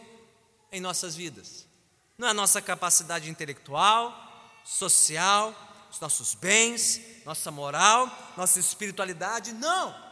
em 0.72 0.80
nossas 0.82 1.16
vidas. 1.16 1.66
Não 2.18 2.28
é 2.28 2.32
a 2.32 2.34
nossa 2.34 2.62
capacidade 2.62 3.30
intelectual, 3.30 4.14
social, 4.64 5.56
os 5.92 6.00
nossos 6.00 6.34
bens, 6.34 7.02
nossa 7.26 7.50
moral, 7.50 8.10
nossa 8.38 8.60
espiritualidade, 8.60 9.54
não. 9.54 10.10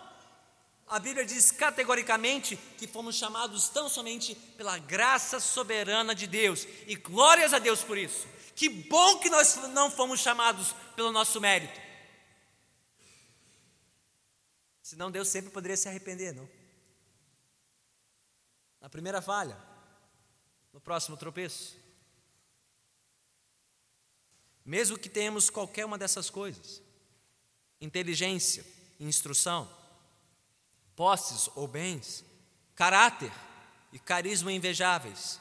A 0.88 1.00
Bíblia 1.00 1.26
diz 1.26 1.52
categoricamente 1.52 2.56
que 2.78 2.88
fomos 2.88 3.16
chamados 3.16 3.68
tão 3.68 3.90
somente 3.90 4.36
pela 4.56 4.78
graça 4.78 5.40
soberana 5.40 6.16
de 6.16 6.26
Deus, 6.26 6.66
e 6.88 6.96
glórias 6.96 7.54
a 7.54 7.60
Deus 7.60 7.84
por 7.84 7.98
isso. 7.98 8.26
Que 8.56 8.70
bom 8.70 9.20
que 9.20 9.30
nós 9.30 9.56
não 9.74 9.92
fomos 9.92 10.22
chamados 10.22 10.74
pelo 10.96 11.12
nosso 11.12 11.40
mérito. 11.42 11.80
Senão 14.82 15.12
Deus 15.12 15.28
sempre 15.28 15.52
poderia 15.52 15.76
se 15.76 15.90
arrepender, 15.90 16.34
não? 16.34 16.50
Na 18.80 18.90
primeira 18.90 19.22
falha, 19.22 19.58
no 20.74 20.80
próximo 20.80 21.18
tropeço. 21.18 21.78
Mesmo 24.64 24.98
que 24.98 25.10
tenhamos 25.10 25.50
qualquer 25.50 25.86
uma 25.86 25.98
dessas 25.98 26.30
coisas, 26.30 26.82
inteligência, 27.80 28.66
instrução, 29.00 29.70
posses 30.96 31.50
ou 31.56 31.68
bens, 31.68 32.26
caráter 32.76 33.32
e 33.94 34.00
carisma 34.00 34.52
invejáveis. 34.52 35.40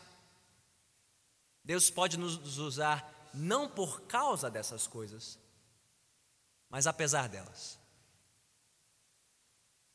Deus 1.65 1.91
pode 1.91 2.17
nos 2.17 2.59
usar 2.59 3.31
não 3.35 3.69
por 3.69 4.03
causa 4.03 4.51
dessas 4.51 4.87
coisas, 4.87 5.39
mas 6.69 6.87
apesar 6.87 7.29
delas, 7.29 7.79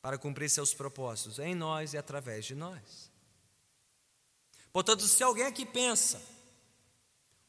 para 0.00 0.18
cumprir 0.18 0.50
seus 0.50 0.74
propósitos 0.74 1.38
em 1.38 1.54
nós 1.54 1.94
e 1.94 1.98
através 1.98 2.44
de 2.44 2.54
nós. 2.54 3.11
Portanto, 4.72 5.06
se 5.06 5.22
alguém 5.22 5.44
aqui 5.44 5.66
pensa 5.66 6.22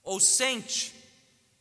ou 0.04 0.19
sente 0.19 0.93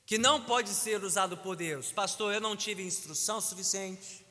que 0.05 0.19
não 0.19 0.43
pode 0.43 0.71
ser 0.71 1.03
usado 1.05 1.37
por 1.37 1.55
Deus, 1.55 1.93
pastor, 1.93 2.35
eu 2.35 2.41
não 2.41 2.57
tive 2.57 2.83
instrução 2.83 3.41
suficiente, 3.41 4.27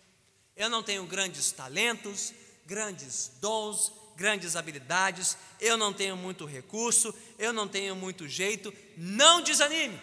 eu 0.55 0.69
não 0.69 0.83
tenho 0.83 1.05
grandes 1.05 1.51
talentos, 1.51 2.33
grandes 2.65 3.31
dons, 3.39 3.91
grandes 4.17 4.55
habilidades, 4.55 5.37
eu 5.59 5.77
não 5.77 5.93
tenho 5.93 6.17
muito 6.17 6.45
recurso, 6.45 7.15
eu 7.39 7.53
não 7.53 7.67
tenho 7.67 7.95
muito 7.95 8.27
jeito. 8.27 8.73
Não 8.97 9.41
desanime, 9.41 9.99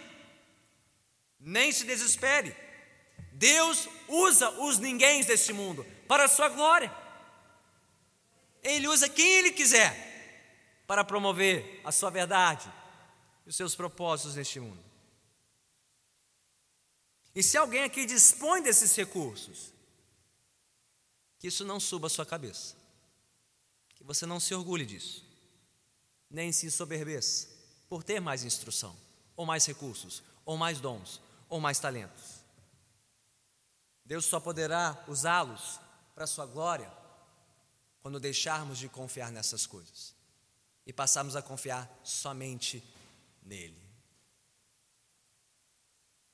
nem 1.38 1.70
se 1.70 1.84
desespere. 1.84 2.56
Deus 3.32 3.86
usa 4.08 4.50
os 4.62 4.78
ninguéms 4.78 5.26
deste 5.26 5.52
mundo 5.52 5.86
para 6.08 6.24
a 6.24 6.28
sua 6.28 6.48
glória. 6.48 6.92
Ele 8.62 8.88
usa 8.88 9.08
quem 9.08 9.38
Ele 9.38 9.52
quiser 9.52 10.07
para 10.88 11.04
promover 11.04 11.82
a 11.84 11.92
sua 11.92 12.08
verdade 12.08 12.72
e 13.44 13.50
os 13.50 13.54
seus 13.54 13.74
propósitos 13.74 14.36
neste 14.36 14.58
mundo. 14.58 14.82
E 17.34 17.42
se 17.42 17.58
alguém 17.58 17.84
aqui 17.84 18.06
dispõe 18.06 18.62
desses 18.62 18.96
recursos, 18.96 19.70
que 21.38 21.46
isso 21.46 21.62
não 21.62 21.78
suba 21.78 22.06
a 22.06 22.10
sua 22.10 22.24
cabeça, 22.24 22.74
que 23.94 24.02
você 24.02 24.24
não 24.24 24.40
se 24.40 24.54
orgulhe 24.54 24.86
disso, 24.86 25.22
nem 26.30 26.52
se 26.52 26.70
soberbeça 26.70 27.48
por 27.86 28.02
ter 28.02 28.18
mais 28.18 28.42
instrução, 28.42 28.96
ou 29.36 29.44
mais 29.44 29.66
recursos, 29.66 30.22
ou 30.42 30.56
mais 30.56 30.80
dons, 30.80 31.20
ou 31.50 31.60
mais 31.60 31.78
talentos. 31.78 32.42
Deus 34.06 34.24
só 34.24 34.40
poderá 34.40 35.04
usá-los 35.06 35.78
para 36.14 36.24
a 36.24 36.26
sua 36.26 36.46
glória 36.46 36.90
quando 38.00 38.18
deixarmos 38.18 38.78
de 38.78 38.88
confiar 38.88 39.30
nessas 39.30 39.66
coisas 39.66 40.17
e 40.88 40.92
passarmos 40.92 41.36
a 41.36 41.42
confiar 41.42 41.86
somente 42.02 42.82
nele. 43.42 43.76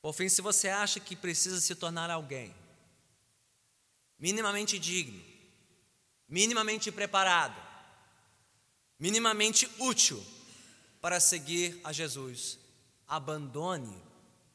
Por 0.00 0.14
fim, 0.14 0.28
se 0.28 0.40
você 0.40 0.68
acha 0.68 1.00
que 1.00 1.16
precisa 1.16 1.60
se 1.60 1.74
tornar 1.74 2.08
alguém, 2.08 2.54
minimamente 4.16 4.78
digno, 4.78 5.20
minimamente 6.28 6.92
preparado, 6.92 7.60
minimamente 8.96 9.68
útil 9.80 10.24
para 11.00 11.18
seguir 11.18 11.80
a 11.82 11.92
Jesus. 11.92 12.56
Abandone 13.08 14.00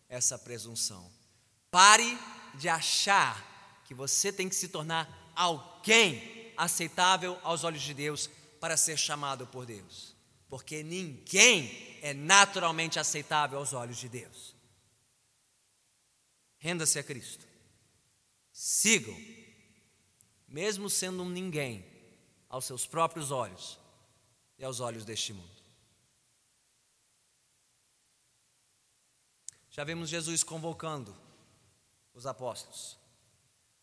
essa 0.08 0.40
presunção. 0.40 1.12
Pare 1.70 2.18
de 2.56 2.70
achar 2.70 3.82
que 3.84 3.94
você 3.94 4.32
tem 4.32 4.48
que 4.48 4.56
se 4.56 4.70
tornar 4.70 5.34
alguém 5.36 6.54
aceitável 6.56 7.38
aos 7.44 7.66
olhos 7.66 7.82
de 7.82 7.94
Deus 7.94 8.30
para 8.60 8.78
ser 8.78 8.98
chamado 8.98 9.48
por 9.48 9.66
Deus, 9.66 10.16
porque 10.48 10.84
ninguém 10.84 12.00
é 12.02 12.14
naturalmente 12.14 13.00
aceitável 13.00 13.60
aos 13.60 13.74
olhos 13.74 13.98
de 13.98 14.10
Deus. 14.10 14.56
Renda-se 16.58 17.00
a 17.00 17.04
Cristo. 17.04 17.48
Sigam 18.52 19.16
mesmo 20.50 20.90
sendo 20.90 21.24
um 21.24 21.30
ninguém 21.30 21.86
aos 22.50 22.66
seus 22.66 22.86
próprios 22.86 23.32
olhos 23.32 23.78
e 24.58 24.66
aos 24.66 24.80
olhos 24.80 25.06
deste 25.06 25.32
mundo. 25.32 25.60
Já 29.70 29.84
vemos 29.84 30.10
Jesus 30.10 30.44
convocando 30.44 31.16
os 32.14 32.26
apóstolos. 32.26 32.98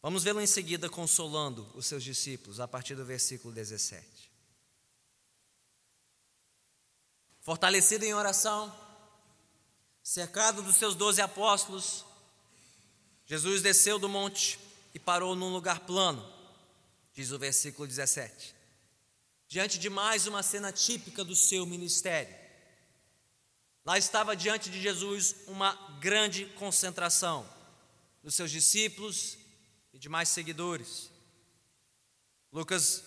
Vamos 0.03 0.23
vê-lo 0.23 0.41
em 0.41 0.47
seguida 0.47 0.91
consolando 0.91 1.67
os 1.75 1.87
seus 1.87 2.05
discípulos, 2.05 2.61
a 2.61 2.69
partir 2.69 2.95
do 2.95 3.05
versículo 3.05 3.55
17. 3.55 4.07
Fortalecido 7.47 8.05
em 8.05 8.13
oração, 8.13 8.77
cercado 10.03 10.65
dos 10.65 10.75
seus 10.75 10.97
doze 10.97 11.23
apóstolos, 11.23 12.05
Jesus 13.25 13.63
desceu 13.63 14.01
do 14.01 14.09
monte 14.09 14.59
e 14.93 14.99
parou 14.99 15.37
num 15.37 15.53
lugar 15.53 15.87
plano 15.87 16.35
diz 17.15 17.31
o 17.31 17.39
versículo 17.39 17.87
17. 17.87 18.53
Diante 19.47 19.79
de 19.79 19.89
mais 19.89 20.27
uma 20.27 20.43
cena 20.43 20.73
típica 20.73 21.23
do 21.23 21.37
seu 21.37 21.65
ministério. 21.65 22.35
Lá 23.85 23.97
estava 23.97 24.35
diante 24.35 24.69
de 24.69 24.83
Jesus 24.83 25.37
uma 25.47 25.73
grande 26.01 26.47
concentração 26.57 27.49
dos 28.25 28.35
seus 28.35 28.51
discípulos 28.51 29.39
e 29.95 30.01
de 30.01 30.09
mais 30.09 30.31
seguidores. 30.31 31.13
Lucas 32.53 33.05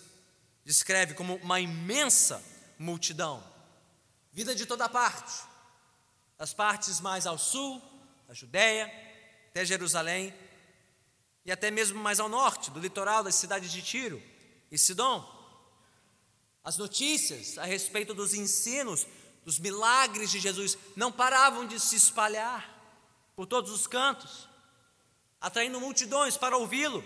descreve 0.64 1.12
como 1.12 1.36
uma 1.36 1.60
imensa 1.60 2.42
multidão, 2.78 3.44
vida 4.32 4.54
de 4.54 4.66
toda 4.66 4.88
parte, 4.88 5.44
das 6.38 6.54
partes 6.54 7.00
mais 7.00 7.26
ao 7.26 7.38
sul, 7.38 7.82
da 8.26 8.34
Judéia, 8.34 8.86
até 9.48 9.64
Jerusalém, 9.64 10.32
e 11.44 11.50
até 11.50 11.70
mesmo 11.70 12.00
mais 12.00 12.20
ao 12.20 12.28
norte, 12.28 12.70
do 12.70 12.80
litoral 12.80 13.24
das 13.24 13.34
cidades 13.34 13.72
de 13.72 13.82
Tiro 13.82 14.22
e 14.70 14.78
Sidom. 14.78 15.38
As 16.62 16.76
notícias 16.76 17.58
a 17.58 17.64
respeito 17.64 18.14
dos 18.14 18.34
ensinos, 18.34 19.06
dos 19.44 19.58
milagres 19.58 20.30
de 20.30 20.38
Jesus, 20.38 20.76
não 20.94 21.10
paravam 21.10 21.66
de 21.66 21.80
se 21.80 21.96
espalhar 21.96 22.78
por 23.34 23.46
todos 23.46 23.70
os 23.72 23.86
cantos, 23.86 24.48
atraindo 25.40 25.80
multidões 25.80 26.36
para 26.36 26.56
ouvi-lo. 26.56 27.02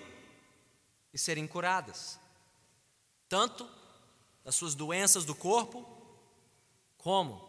e 1.12 1.18
serem 1.18 1.46
curadas, 1.46 2.18
tanto 3.28 3.70
das 4.42 4.56
suas 4.56 4.74
doenças 4.74 5.24
do 5.24 5.32
corpo, 5.32 5.93
como 7.04 7.46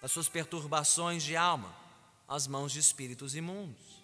das 0.00 0.10
suas 0.10 0.30
perturbações 0.30 1.22
de 1.22 1.36
alma, 1.36 1.76
às 2.26 2.46
mãos 2.46 2.72
de 2.72 2.78
espíritos 2.78 3.34
imundos. 3.34 4.02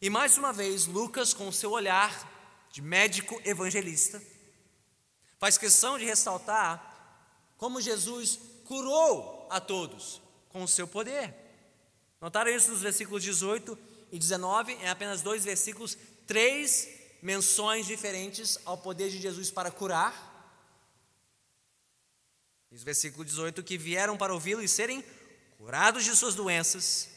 E 0.00 0.08
mais 0.08 0.38
uma 0.38 0.50
vez, 0.50 0.86
Lucas, 0.86 1.34
com 1.34 1.52
seu 1.52 1.70
olhar 1.70 2.66
de 2.72 2.80
médico 2.80 3.38
evangelista, 3.44 4.22
faz 5.38 5.58
questão 5.58 5.98
de 5.98 6.06
ressaltar 6.06 7.52
como 7.58 7.82
Jesus 7.82 8.40
curou 8.64 9.46
a 9.50 9.60
todos 9.60 10.22
com 10.48 10.62
o 10.62 10.68
seu 10.68 10.88
poder. 10.88 11.34
Notaram 12.22 12.50
isso 12.50 12.70
nos 12.70 12.80
versículos 12.80 13.22
18 13.22 13.78
e 14.10 14.18
19, 14.18 14.72
em 14.72 14.88
apenas 14.88 15.20
dois 15.20 15.44
versículos, 15.44 15.98
três 16.26 16.88
menções 17.20 17.84
diferentes 17.84 18.58
ao 18.64 18.78
poder 18.78 19.10
de 19.10 19.20
Jesus 19.20 19.50
para 19.50 19.70
curar. 19.70 20.33
Diz 22.74 22.82
o 22.82 22.84
versículo 22.84 23.24
18: 23.24 23.62
que 23.62 23.78
vieram 23.78 24.16
para 24.16 24.34
ouvi-lo 24.34 24.60
e 24.60 24.66
serem 24.66 25.00
curados 25.56 26.02
de 26.02 26.16
suas 26.16 26.34
doenças. 26.34 27.08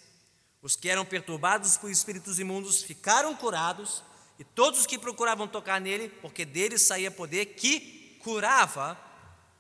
Os 0.62 0.76
que 0.76 0.88
eram 0.88 1.04
perturbados 1.04 1.78
por 1.78 1.90
espíritos 1.90 2.38
imundos 2.38 2.84
ficaram 2.84 3.36
curados, 3.36 4.04
e 4.38 4.44
todos 4.44 4.82
os 4.82 4.86
que 4.86 5.00
procuravam 5.00 5.48
tocar 5.48 5.82
nele, 5.82 6.10
porque 6.22 6.46
dele 6.46 6.78
saía 6.78 7.10
poder 7.10 7.56
que 7.56 8.20
curava 8.22 9.00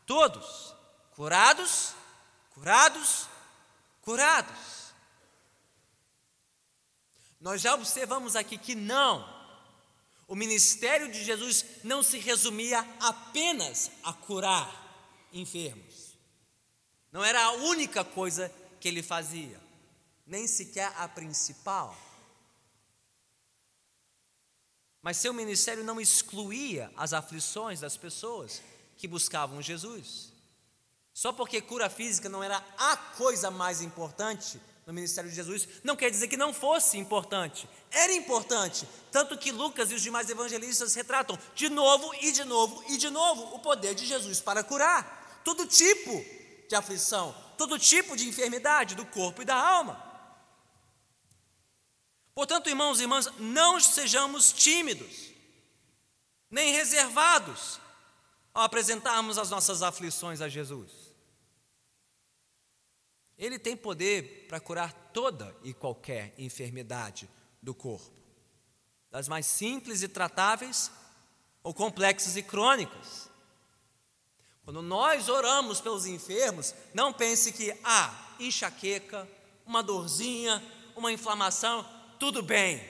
todos. 0.05 0.75
Curados, 1.15 1.95
curados, 2.53 3.27
curados. 4.03 4.93
Nós 7.41 7.60
já 7.60 7.73
observamos 7.73 8.36
aqui 8.36 8.55
que 8.55 8.75
não, 8.75 9.27
o 10.27 10.36
ministério 10.36 11.12
de 11.12 11.23
Jesus 11.23 11.65
não 11.83 12.03
se 12.03 12.19
resumia 12.19 12.88
apenas 12.99 13.89
a 14.03 14.13
curar 14.13 14.86
enfermos. 15.31 15.87
Não 17.11 17.23
era 17.23 17.43
a 17.43 17.51
única 17.53 18.03
coisa 18.03 18.51
que 18.79 18.87
ele 18.87 19.01
fazia, 19.01 19.59
nem 20.25 20.47
sequer 20.47 20.93
a 20.97 21.07
principal. 21.07 21.97
Mas 25.01 25.17
seu 25.17 25.33
ministério 25.33 25.83
não 25.83 26.01
excluía 26.01 26.91
as 26.97 27.13
aflições 27.13 27.79
das 27.79 27.95
pessoas 27.95 28.61
que 28.97 29.07
buscavam 29.07 29.61
Jesus. 29.61 30.33
Só 31.13 31.31
porque 31.31 31.61
cura 31.61 31.89
física 31.89 32.29
não 32.29 32.43
era 32.43 32.63
a 32.77 32.97
coisa 32.97 33.49
mais 33.49 33.81
importante 33.81 34.59
no 34.85 34.93
ministério 34.93 35.29
de 35.29 35.35
Jesus, 35.35 35.67
não 35.83 35.97
quer 35.97 36.09
dizer 36.09 36.29
que 36.29 36.37
não 36.37 36.53
fosse 36.53 36.97
importante. 36.97 37.67
Era 37.91 38.13
importante, 38.13 38.87
tanto 39.11 39.37
que 39.37 39.51
Lucas 39.51 39.91
e 39.91 39.95
os 39.95 40.01
demais 40.01 40.29
evangelistas 40.29 40.95
retratam 40.95 41.37
de 41.53 41.67
novo 41.67 42.13
e 42.21 42.31
de 42.31 42.45
novo 42.45 42.83
e 42.87 42.97
de 42.97 43.09
novo 43.09 43.55
o 43.55 43.59
poder 43.59 43.93
de 43.93 44.05
Jesus 44.05 44.39
para 44.39 44.63
curar 44.63 45.41
todo 45.43 45.65
tipo 45.65 46.23
de 46.67 46.75
aflição, 46.75 47.36
todo 47.58 47.80
tipo 47.80 48.15
de 48.15 48.27
enfermidade 48.27 48.95
do 48.95 49.06
corpo 49.06 49.41
e 49.41 49.45
da 49.45 49.56
alma. 49.56 50.03
Portanto, 52.36 52.69
irmãos 52.69 52.99
e 52.99 53.03
irmãs, 53.03 53.27
não 53.39 53.80
sejamos 53.80 54.51
tímidos, 54.53 55.32
nem 56.51 56.71
reservados 56.71 57.80
ao 58.53 58.63
apresentarmos 58.63 59.38
as 59.38 59.49
nossas 59.49 59.82
aflições 59.82 60.41
a 60.41 60.47
Jesus. 60.47 60.91
Ele 63.38 63.58
tem 63.58 63.77
poder 63.77 64.45
para 64.47 64.60
curar 64.60 64.93
toda 65.13 65.56
e 65.63 65.73
qualquer 65.73 66.34
enfermidade 66.38 67.30
do 67.62 67.73
corpo, 67.73 68.12
das 69.10 69.27
mais 69.27 69.45
simples 69.45 70.01
e 70.01 70.08
tratáveis 70.08 70.91
ou 71.63 71.73
complexas 71.73 72.36
e 72.36 72.43
crônicas. 72.43 73.26
Quando 74.67 74.82
nós 74.82 75.30
oramos 75.30 75.80
pelos 75.80 76.06
enfermos, 76.06 76.75
não 76.93 77.13
pense 77.13 77.53
que, 77.53 77.71
ah, 77.86 78.36
enxaqueca, 78.38 79.25
uma 79.65 79.82
dorzinha, 79.82 80.62
uma 80.93 81.10
inflamação, 81.10 81.89
tudo 82.19 82.43
bem. 82.43 82.84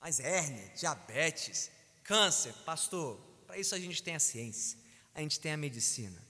Mas 0.00 0.18
hérnia, 0.18 0.70
diabetes, 0.70 1.70
câncer, 2.02 2.54
pastor, 2.64 3.20
para 3.46 3.58
isso 3.58 3.74
a 3.74 3.78
gente 3.78 4.02
tem 4.02 4.14
a 4.14 4.18
ciência, 4.18 4.78
a 5.14 5.20
gente 5.20 5.38
tem 5.38 5.52
a 5.52 5.56
medicina. 5.58 6.26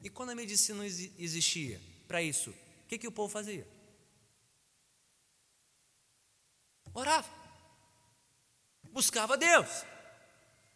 E 0.00 0.10
quando 0.10 0.30
a 0.30 0.34
medicina 0.34 0.78
não 0.78 0.84
existia 0.84 1.80
para 2.08 2.20
isso, 2.20 2.50
o 2.50 2.88
que, 2.88 2.98
que 2.98 3.06
o 3.06 3.12
povo 3.12 3.32
fazia? 3.32 3.64
Orava, 6.92 7.30
buscava 8.90 9.36
Deus, 9.36 9.68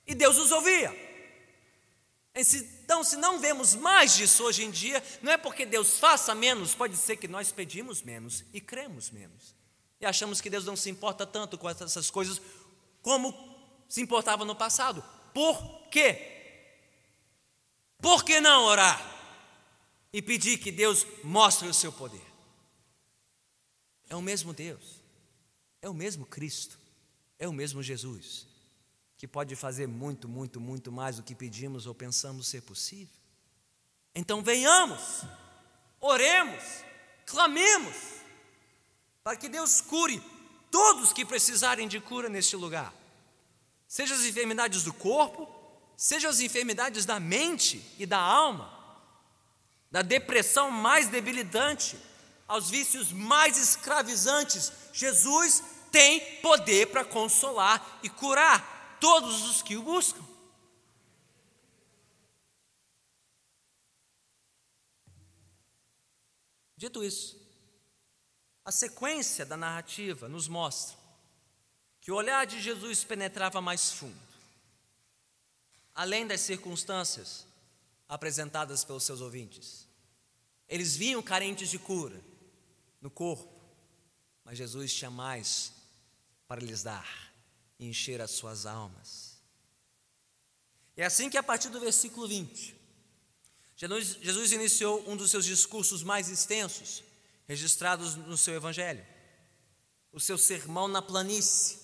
e 0.07 0.15
Deus 0.15 0.39
os 0.39 0.53
ouvia. 0.53 1.08
Então, 2.39 3.03
se 3.03 3.17
não 3.17 3.41
vemos 3.41 3.75
mais 3.75 4.15
disso 4.15 4.45
hoje 4.45 4.65
em 4.65 4.71
dia, 4.71 5.03
não 5.21 5.33
é 5.33 5.37
porque 5.37 5.67
Deus 5.67 5.99
faça 5.99 6.35
menos, 6.35 6.75
pode 6.75 6.97
ser 6.97 7.17
que 7.17 7.27
nós 7.27 7.51
pedimos 7.51 8.03
menos 8.03 8.45
e 8.53 8.61
cremos 8.61 9.11
menos. 9.11 9.55
E 10.01 10.07
achamos 10.07 10.41
que 10.41 10.49
Deus 10.49 10.65
não 10.65 10.77
se 10.77 10.89
importa 10.89 11.27
tanto 11.27 11.59
com 11.59 11.69
essas 11.69 12.11
coisas 12.11 12.41
como 13.03 13.35
se 13.89 14.01
importava 14.01 14.45
no 14.45 14.55
passado. 14.55 15.05
Por 15.35 15.89
quê? 15.91 16.37
Por 18.01 18.25
que 18.25 18.41
não 18.41 18.65
orar? 18.65 19.19
e 20.13 20.23
pedir 20.23 20.59
que 20.59 20.73
Deus 20.73 21.07
mostre 21.23 21.69
o 21.69 21.75
seu 21.75 21.93
poder. 21.93 22.27
É 24.09 24.17
o 24.17 24.23
mesmo 24.23 24.53
Deus, 24.55 25.03
é 25.83 25.89
o 25.89 25.95
mesmo 25.95 26.25
Cristo, 26.25 26.77
é 27.39 27.47
o 27.47 27.53
mesmo 27.53 27.83
Jesus, 27.83 28.48
que 29.19 29.29
pode 29.29 29.55
fazer 29.55 29.87
muito, 29.87 30.29
muito, 30.29 30.59
muito 30.61 30.91
mais 30.91 31.17
do 31.17 31.23
que 31.23 31.35
pedimos 31.35 31.87
ou 31.87 31.95
pensamos 31.95 32.47
ser 32.47 32.63
possível. 32.63 33.13
Então 34.15 34.43
venhamos, 34.43 35.25
oremos, 36.01 36.65
clamemos, 37.27 37.97
para 39.23 39.37
que 39.37 39.49
Deus 39.49 39.81
cure 39.81 40.23
todos 40.71 41.13
que 41.13 41.25
precisarem 41.25 41.87
de 41.87 42.01
cura 42.01 42.29
neste 42.31 42.57
lugar, 42.57 42.95
seja 43.87 44.15
as 44.15 44.25
enfermidades 44.25 44.83
do 44.85 44.95
corpo, 44.95 45.47
seja 45.97 46.29
as 46.29 46.41
enfermidades 46.41 47.05
da 47.05 47.21
mente 47.21 47.85
e 47.99 48.07
da 48.07 48.19
alma 48.19 48.79
da 49.91 50.03
depressão 50.03 50.71
mais 50.71 51.09
debilitante 51.09 51.99
aos 52.47 52.71
vícios 52.71 53.13
mais 53.13 53.59
escravizantes, 53.59 54.73
Jesus 54.93 55.63
tem 55.91 56.21
poder 56.41 56.89
para 56.89 57.05
consolar 57.05 57.99
e 58.03 58.09
curar 58.09 58.78
todos 59.01 59.49
os 59.49 59.63
que 59.63 59.77
o 59.77 59.83
buscam. 59.83 60.25
Dito 66.77 67.03
isso, 67.03 67.37
a 68.65 68.71
sequência 68.71 69.45
da 69.45 69.57
narrativa 69.57 70.29
nos 70.29 70.47
mostra 70.47 70.97
que 72.01 72.13
o 72.13 72.15
olhar 72.15 72.47
de 72.47 72.61
Jesus 72.61 73.03
penetrava 73.03 73.61
mais 73.61 73.93
fundo, 73.93 74.17
além 75.95 76.27
das 76.27 76.41
circunstâncias 76.41 77.47
apresentadas 78.09 78.85
pelos 78.85 79.03
seus 79.03 79.21
ouvintes. 79.21 79.89
Eles 80.69 80.97
vinham 80.97 81.23
carentes 81.23 81.69
de 81.69 81.79
cura 81.79 82.23
no 83.01 83.11
corpo, 83.11 83.53
mas 84.45 84.57
Jesus 84.57 84.95
tinha 84.95 85.11
mais 85.11 85.73
para 86.47 86.61
lhes 86.61 86.83
dar 86.83 87.28
e 87.79 87.87
encher 87.87 88.21
as 88.21 88.33
suas 88.33 88.67
almas. 88.67 89.39
É 90.97 91.05
assim 91.05 91.31
que, 91.31 91.39
a 91.39 91.43
partir 91.43 91.69
do 91.69 91.79
versículo 91.79 92.27
20, 92.27 92.77
Jesus, 93.77 94.53
iniciou 94.53 95.09
um 95.09 95.17
dos 95.17 95.31
seus 95.31 95.45
discursos 95.45 96.03
mais 96.03 96.29
extensos, 96.29 97.05
registrados 97.47 98.17
no 98.17 98.37
seu 98.37 98.55
Evangelho, 98.55 99.07
o 100.13 100.19
seu 100.19 100.37
sermão 100.37 100.89
na 100.89 101.01
planície, 101.01 101.79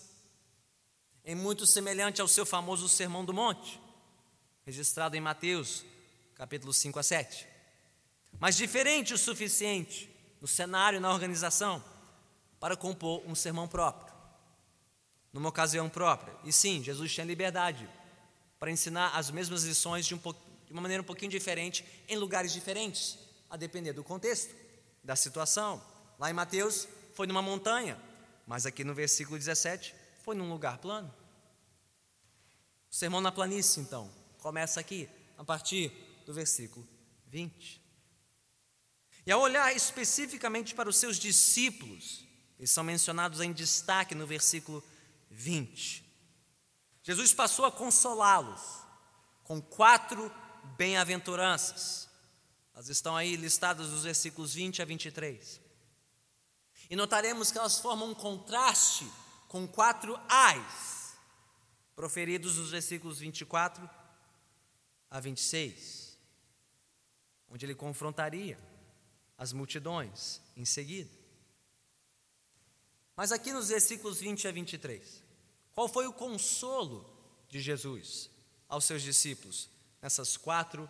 em 1.25 1.37
muito 1.37 1.67
semelhante 1.67 2.21
ao 2.21 2.29
seu 2.29 2.45
famoso 2.45 2.89
Sermão 2.89 3.25
do 3.25 3.33
Monte, 3.33 3.81
registrado 4.67 5.17
em 5.17 5.21
Mateus, 5.21 5.85
capítulo 6.35 6.73
5 6.73 6.99
a 6.99 7.03
7. 7.03 7.47
Mas 8.41 8.57
diferente 8.57 9.15
o 9.15 9.19
suficiente 9.19 10.11
no 10.41 10.49
cenário 10.49 10.97
e 10.97 11.01
na 11.01 11.13
organização 11.13 11.83
para 12.59 12.77
compor 12.77 13.23
um 13.27 13.35
sermão 13.35 13.69
próprio, 13.69 14.14
numa 15.35 15.49
ocasião 15.49 15.91
própria. 15.91 16.33
E 16.45 16.53
sim, 16.53 16.83
Jesus 16.83 17.13
tinha 17.13 17.27
liberdade 17.27 17.91
para 18.59 18.71
ensinar 18.71 19.11
as 19.11 19.33
mesmas 19.33 19.65
lições 19.65 20.07
de, 20.07 20.15
um 20.15 20.19
de 20.19 20.73
uma 20.73 20.81
maneira 20.81 21.03
um 21.03 21.07
pouquinho 21.07 21.31
diferente, 21.31 21.85
em 22.09 22.17
lugares 22.17 22.53
diferentes, 22.53 23.19
a 23.51 23.57
depender 23.57 23.93
do 23.93 24.05
contexto, 24.05 24.55
da 25.03 25.17
situação. 25.17 25.85
Lá 26.21 26.31
em 26.31 26.33
Mateus 26.33 26.87
foi 27.15 27.27
numa 27.27 27.43
montanha, 27.43 28.01
mas 28.47 28.65
aqui 28.65 28.85
no 28.85 28.95
versículo 28.95 29.37
17 29.37 29.93
foi 30.23 30.37
num 30.37 30.49
lugar 30.49 30.79
plano. 30.79 31.13
O 32.89 32.95
sermão 32.95 33.21
na 33.21 33.33
planície, 33.33 33.83
então, 33.83 34.09
começa 34.39 34.79
aqui, 34.79 35.09
a 35.37 35.43
partir 35.43 35.91
do 36.25 36.33
versículo 36.33 36.87
20. 37.27 37.83
E 39.27 39.33
ao 39.33 39.41
olhar 39.41 39.75
especificamente 39.75 40.77
para 40.77 40.89
os 40.89 40.97
seus 40.97 41.19
discípulos, 41.19 42.25
eles 42.57 42.71
são 42.71 42.85
mencionados 42.85 43.41
em 43.41 43.53
destaque 43.53 44.15
no 44.15 44.29
versículo 44.29 44.79
20. 44.79 44.94
Jesus 47.03 47.33
passou 47.35 47.65
a 47.65 47.73
consolá-los 47.73 48.61
com 49.43 49.61
quatro 49.61 50.33
bem-aventuranças. 50.77 52.09
Elas 52.75 52.89
estão 52.89 53.17
aí 53.17 53.37
listadas 53.37 53.91
nos 53.91 54.05
versículos 54.05 54.55
20 54.55 54.83
a 54.83 54.85
23. 54.85 55.61
E 56.91 56.97
notaremos 56.97 57.51
que 57.51 57.59
elas 57.59 57.79
formam 57.79 58.11
um 58.11 58.15
contraste 58.15 59.11
com 59.49 59.67
quatro 59.67 60.19
ais, 60.29 61.15
proferidos 61.95 62.59
nos 62.59 62.71
versículos 62.71 63.21
24 63.21 63.89
a 65.11 65.21
26, 65.21 66.19
onde 67.49 67.65
ele 67.65 67.75
confrontaria 67.75 68.59
as 69.39 69.53
multidões 69.53 70.41
em 70.57 70.65
seguida. 70.65 71.11
Mas 73.17 73.31
aqui 73.31 73.53
nos 73.53 73.69
versículos 73.69 74.19
20 74.19 74.49
a 74.49 74.53
23, 74.53 75.24
qual 75.75 75.89
foi 75.89 76.07
o 76.07 76.13
consolo 76.13 77.05
de 77.49 77.61
Jesus 77.61 78.31
aos 78.69 78.85
seus 78.85 79.03
discípulos 79.03 79.69
nessas 80.01 80.37
quatro 80.37 80.89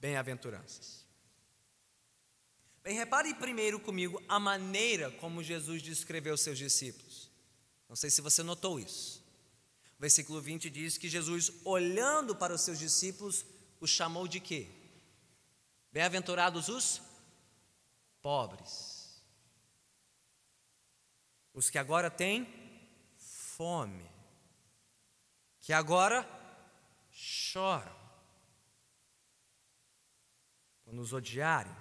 bem-aventuranças? 0.00 1.06
Bem, 2.82 2.94
repare 2.94 3.34
primeiro 3.34 3.78
comigo 3.78 4.22
a 4.28 4.38
maneira 4.38 5.10
como 5.10 5.42
Jesus 5.42 5.82
descreveu 5.82 6.36
seus 6.36 6.58
discípulos. 6.58 7.30
Não 7.88 7.96
sei 7.96 8.10
se 8.10 8.20
você 8.20 8.42
notou 8.42 8.78
isso. 8.78 9.22
O 9.98 10.00
versículo 10.00 10.40
20 10.40 10.70
diz 10.70 10.96
que 10.96 11.08
Jesus, 11.08 11.52
olhando 11.64 12.34
para 12.34 12.54
os 12.54 12.62
seus 12.62 12.78
discípulos, 12.78 13.44
os 13.80 13.90
chamou 13.90 14.26
de 14.26 14.40
quê? 14.40 14.66
Bem-aventurados 15.92 16.68
os 16.68 17.02
pobres. 18.22 19.22
Os 21.52 21.68
que 21.68 21.78
agora 21.78 22.10
têm 22.10 22.48
fome. 23.18 24.09
Que 25.70 25.74
agora 25.74 26.28
choram. 27.12 27.94
Quando 30.82 30.96
nos 30.96 31.12
odiarem, 31.12 31.72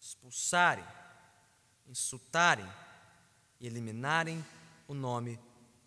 expulsarem, 0.00 0.84
insultarem 1.86 2.66
e 3.60 3.68
eliminarem 3.68 4.44
o 4.88 4.94
nome 4.94 5.38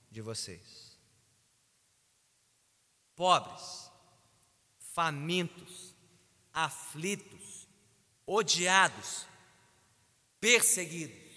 de 0.10 0.22
vocês. 0.22 0.98
Pobres, 3.14 3.92
famintos, 4.78 5.94
aflitos, 6.54 7.68
odiados, 8.26 9.28
perseguidos. 10.40 11.29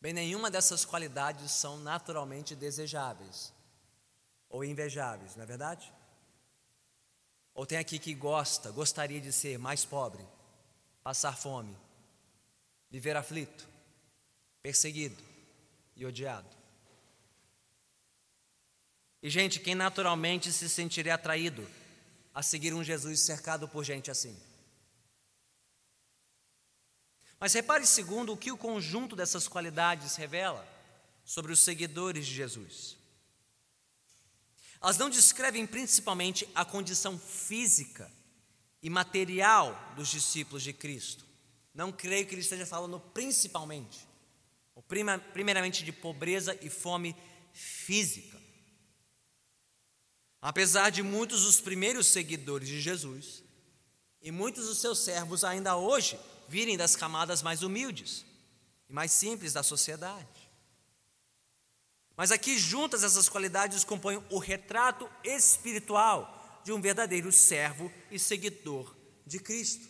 Bem, 0.00 0.12
nenhuma 0.12 0.50
dessas 0.50 0.84
qualidades 0.84 1.50
são 1.50 1.76
naturalmente 1.78 2.54
desejáveis 2.54 3.52
ou 4.48 4.64
invejáveis, 4.64 5.34
não 5.34 5.42
é 5.42 5.46
verdade? 5.46 5.92
Ou 7.52 7.66
tem 7.66 7.78
aqui 7.78 7.98
que 7.98 8.14
gosta, 8.14 8.70
gostaria 8.70 9.20
de 9.20 9.32
ser 9.32 9.58
mais 9.58 9.84
pobre, 9.84 10.24
passar 11.02 11.36
fome, 11.36 11.76
viver 12.88 13.16
aflito, 13.16 13.68
perseguido 14.62 15.20
e 15.96 16.06
odiado. 16.06 16.56
E, 19.20 19.28
gente, 19.28 19.58
quem 19.58 19.74
naturalmente 19.74 20.52
se 20.52 20.68
sentiria 20.68 21.14
atraído 21.14 21.68
a 22.32 22.40
seguir 22.40 22.72
um 22.72 22.84
Jesus 22.84 23.20
cercado 23.20 23.68
por 23.68 23.82
gente 23.82 24.12
assim? 24.12 24.40
Mas 27.40 27.52
repare, 27.52 27.86
segundo, 27.86 28.32
o 28.32 28.36
que 28.36 28.50
o 28.50 28.56
conjunto 28.56 29.14
dessas 29.14 29.46
qualidades 29.46 30.16
revela 30.16 30.66
sobre 31.24 31.52
os 31.52 31.60
seguidores 31.60 32.26
de 32.26 32.34
Jesus. 32.34 32.96
Elas 34.80 34.98
não 34.98 35.10
descrevem 35.10 35.66
principalmente 35.66 36.48
a 36.54 36.64
condição 36.64 37.18
física 37.18 38.10
e 38.82 38.88
material 38.88 39.92
dos 39.94 40.08
discípulos 40.08 40.62
de 40.62 40.72
Cristo. 40.72 41.24
Não 41.74 41.92
creio 41.92 42.26
que 42.26 42.34
ele 42.34 42.40
esteja 42.40 42.66
falando 42.66 42.98
principalmente, 42.98 44.06
ou 44.74 44.82
primeiramente 44.82 45.84
de 45.84 45.92
pobreza 45.92 46.58
e 46.60 46.68
fome 46.68 47.14
física. 47.52 48.40
Apesar 50.40 50.90
de 50.90 51.02
muitos 51.02 51.42
dos 51.42 51.60
primeiros 51.60 52.06
seguidores 52.06 52.68
de 52.68 52.80
Jesus 52.80 53.42
e 54.22 54.30
muitos 54.30 54.66
dos 54.66 54.78
seus 54.78 55.00
servos 55.00 55.42
ainda 55.44 55.76
hoje 55.76 56.18
virem 56.48 56.76
das 56.76 56.96
camadas 56.96 57.42
mais 57.42 57.62
humildes 57.62 58.24
e 58.88 58.92
mais 58.92 59.12
simples 59.12 59.52
da 59.52 59.62
sociedade. 59.62 60.48
Mas 62.16 62.32
aqui 62.32 62.58
juntas 62.58 63.04
essas 63.04 63.28
qualidades 63.28 63.84
compõem 63.84 64.20
o 64.30 64.38
retrato 64.38 65.08
espiritual 65.22 66.60
de 66.64 66.72
um 66.72 66.80
verdadeiro 66.80 67.30
servo 67.30 67.92
e 68.10 68.18
seguidor 68.18 68.96
de 69.24 69.38
Cristo. 69.38 69.88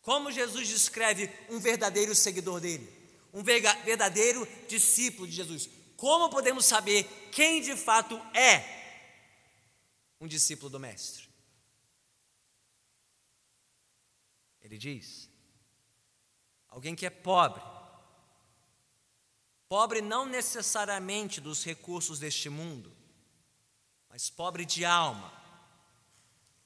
Como 0.00 0.30
Jesus 0.30 0.68
descreve 0.68 1.30
um 1.48 1.58
verdadeiro 1.58 2.14
seguidor 2.14 2.60
dele? 2.60 2.88
Um 3.32 3.42
verdadeiro 3.42 4.46
discípulo 4.68 5.26
de 5.26 5.34
Jesus. 5.34 5.68
Como 5.96 6.28
podemos 6.28 6.66
saber 6.66 7.04
quem 7.32 7.62
de 7.62 7.76
fato 7.76 8.14
é 8.36 8.62
um 10.20 10.26
discípulo 10.26 10.70
do 10.70 10.78
Mestre? 10.78 11.28
Ele 14.60 14.78
diz: 14.78 15.31
alguém 16.72 16.94
que 16.94 17.06
é 17.06 17.10
pobre, 17.10 17.62
Pobre 19.72 20.02
não 20.02 20.26
necessariamente 20.26 21.40
dos 21.40 21.64
recursos 21.64 22.18
deste 22.18 22.50
mundo, 22.50 22.94
mas 24.10 24.28
pobre 24.28 24.66
de 24.66 24.84
alma, 24.84 25.32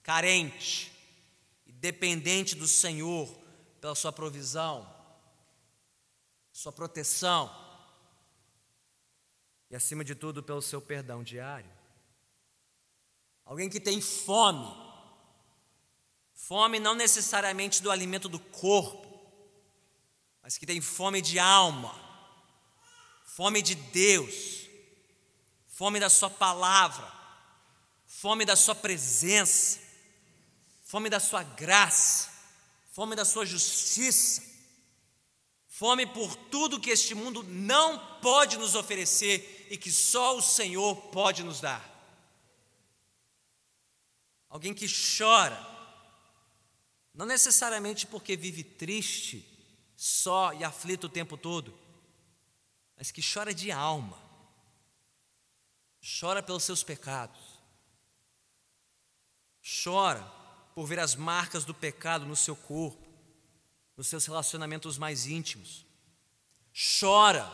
carente 0.03 0.91
e 1.65 1.71
dependente 1.71 2.57
do 2.57 2.67
Senhor 2.67 3.29
pela 3.81 3.95
sua 3.95 4.11
provisão, 4.11 4.93
sua 6.51 6.73
proteção 6.73 7.49
e, 9.71 9.77
acima 9.77 10.03
de 10.03 10.17
tudo, 10.17 10.43
pelo 10.43 10.61
seu 10.61 10.83
perdão 10.83 11.23
diário. 11.23 11.71
Alguém 13.45 13.71
que 13.71 13.79
tem 13.79 14.01
fome, 14.01 14.67
fome 16.35 16.81
não 16.81 16.97
necessariamente 16.97 17.81
do 17.81 17.93
alimento 17.93 18.29
do 18.29 18.41
corpo, 18.41 19.06
mas 20.47 20.57
que 20.57 20.65
tem 20.65 20.81
fome 20.81 21.21
de 21.21 21.41
alma 21.41 22.07
fome 23.25 23.61
de 23.61 23.75
Deus, 23.75 24.69
fome 25.67 25.99
da 25.99 26.09
Sua 26.09 26.31
palavra, 26.31 27.13
fome 28.07 28.45
da 28.45 28.55
Sua 28.55 28.77
presença, 28.77 29.81
fome 30.85 31.11
da 31.11 31.19
Sua 31.19 31.43
graça, 31.43 32.31
fome 32.93 33.17
da 33.17 33.25
Sua 33.25 33.45
justiça, 33.45 34.41
fome 35.67 36.07
por 36.07 36.37
tudo 36.37 36.79
que 36.79 36.91
este 36.91 37.13
mundo 37.13 37.43
não 37.43 38.21
pode 38.21 38.57
nos 38.57 38.77
oferecer 38.77 39.67
e 39.69 39.77
que 39.77 39.91
só 39.91 40.37
o 40.37 40.41
Senhor 40.41 40.95
pode 41.09 41.43
nos 41.43 41.61
dar. 41.61 41.85
Alguém 44.49 44.73
que 44.73 44.87
chora, 45.19 45.61
não 47.13 47.27
necessariamente 47.27 48.07
porque 48.07 48.37
vive 48.37 48.63
triste, 48.63 49.56
só 49.97 50.53
e 50.53 50.63
aflito 50.63 51.05
o 51.05 51.11
tempo 51.11 51.37
todo, 51.37 51.77
mas 52.97 53.11
que 53.11 53.23
chora 53.23 53.55
de 53.55 53.73
alma, 53.73 54.21
chora 56.21 56.43
pelos 56.43 56.65
seus 56.65 56.83
pecados, 56.83 57.41
chora 59.83 60.23
por 60.75 60.87
ver 60.87 60.99
as 60.99 61.15
marcas 61.15 61.65
do 61.65 61.75
pecado 61.75 62.27
no 62.27 62.37
seu 62.37 62.55
corpo, 62.55 63.05
nos 63.97 64.07
seus 64.07 64.27
relacionamentos 64.27 64.99
mais 64.99 65.27
íntimos, 65.27 65.87
chora 67.01 67.45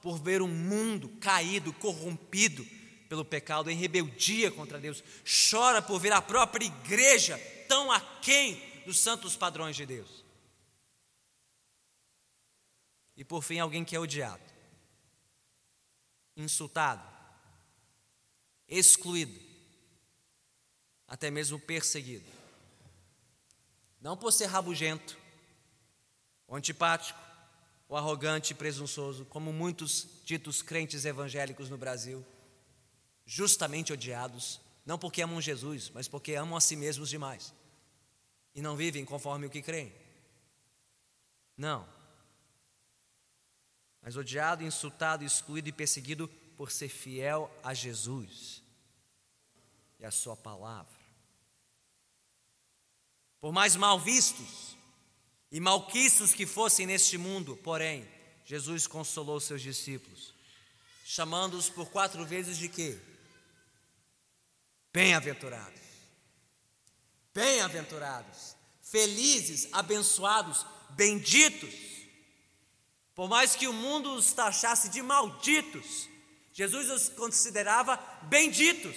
por 0.00 0.18
ver 0.18 0.40
um 0.40 0.48
mundo 0.48 1.08
caído, 1.20 1.72
corrompido 1.72 2.64
pelo 3.08 3.24
pecado, 3.24 3.68
em 3.68 3.76
rebeldia 3.76 4.52
contra 4.52 4.78
Deus, 4.78 5.02
chora 5.50 5.82
por 5.82 5.98
ver 5.98 6.12
a 6.12 6.22
própria 6.22 6.64
igreja 6.64 7.36
tão 7.68 7.90
aquém 7.90 8.62
dos 8.86 9.00
santos 9.00 9.36
padrões 9.36 9.74
de 9.74 9.84
Deus. 9.84 10.24
E 13.20 13.24
por 13.24 13.42
fim, 13.42 13.58
alguém 13.58 13.84
que 13.84 13.94
é 13.94 14.00
odiado 14.00 14.42
insultado, 16.34 17.06
excluído, 18.66 19.38
até 21.06 21.30
mesmo 21.30 21.60
perseguido. 21.60 22.24
Não 24.00 24.16
por 24.16 24.32
ser 24.32 24.46
rabugento, 24.46 25.18
ou 26.46 26.56
antipático, 26.56 27.20
ou 27.90 27.96
arrogante 27.98 28.54
e 28.54 28.56
presunçoso, 28.56 29.26
como 29.26 29.52
muitos 29.52 30.06
ditos 30.24 30.62
crentes 30.62 31.04
evangélicos 31.04 31.68
no 31.68 31.76
Brasil, 31.76 32.24
justamente 33.26 33.92
odiados, 33.92 34.62
não 34.86 34.98
porque 34.98 35.20
amam 35.20 35.42
Jesus, 35.42 35.90
mas 35.90 36.08
porque 36.08 36.36
amam 36.36 36.56
a 36.56 36.60
si 36.60 36.74
mesmos 36.74 37.10
demais 37.10 37.52
e 38.54 38.62
não 38.62 38.76
vivem 38.76 39.04
conforme 39.04 39.44
o 39.44 39.50
que 39.50 39.60
creem. 39.60 39.92
Não. 41.54 41.99
Mas 44.02 44.16
odiado, 44.16 44.64
insultado, 44.64 45.24
excluído 45.24 45.68
e 45.68 45.72
perseguido 45.72 46.28
por 46.56 46.70
ser 46.70 46.88
fiel 46.88 47.50
a 47.62 47.74
Jesus 47.74 48.62
e 49.98 50.04
a 50.04 50.10
Sua 50.10 50.36
palavra. 50.36 51.00
Por 53.40 53.52
mais 53.52 53.76
mal 53.76 53.98
vistos 53.98 54.76
e 55.50 55.60
malquistos 55.60 56.34
que 56.34 56.46
fossem 56.46 56.86
neste 56.86 57.16
mundo, 57.16 57.56
porém, 57.56 58.06
Jesus 58.44 58.86
consolou 58.86 59.40
seus 59.40 59.62
discípulos, 59.62 60.34
chamando-os 61.04 61.68
por 61.70 61.90
quatro 61.90 62.24
vezes 62.26 62.58
de 62.58 62.68
quê? 62.68 62.98
Bem-aventurados. 64.92 65.80
Bem-aventurados, 67.32 68.56
felizes, 68.82 69.68
abençoados, 69.72 70.66
benditos. 70.90 71.89
Por 73.20 73.28
mais 73.28 73.54
que 73.54 73.68
o 73.68 73.72
mundo 73.74 74.14
os 74.14 74.32
taxasse 74.32 74.88
de 74.88 75.02
malditos, 75.02 76.08
Jesus 76.54 76.88
os 76.88 77.10
considerava 77.10 77.98
benditos. 78.22 78.96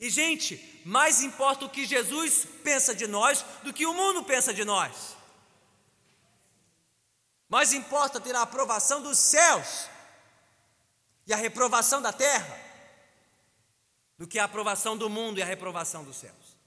E, 0.00 0.10
gente, 0.10 0.82
mais 0.84 1.22
importa 1.22 1.64
o 1.64 1.70
que 1.70 1.86
Jesus 1.86 2.48
pensa 2.64 2.92
de 2.92 3.06
nós 3.06 3.44
do 3.62 3.72
que 3.72 3.86
o 3.86 3.94
mundo 3.94 4.24
pensa 4.24 4.52
de 4.52 4.64
nós. 4.64 5.16
Mais 7.48 7.72
importa 7.72 8.20
ter 8.20 8.34
a 8.34 8.42
aprovação 8.42 9.00
dos 9.00 9.18
céus 9.18 9.88
e 11.24 11.32
a 11.32 11.36
reprovação 11.36 12.02
da 12.02 12.12
terra 12.12 12.60
do 14.18 14.26
que 14.26 14.40
a 14.40 14.46
aprovação 14.46 14.96
do 14.96 15.08
mundo 15.08 15.38
e 15.38 15.42
a 15.44 15.46
reprovação 15.46 16.02
dos 16.02 16.16
céus. 16.16 16.58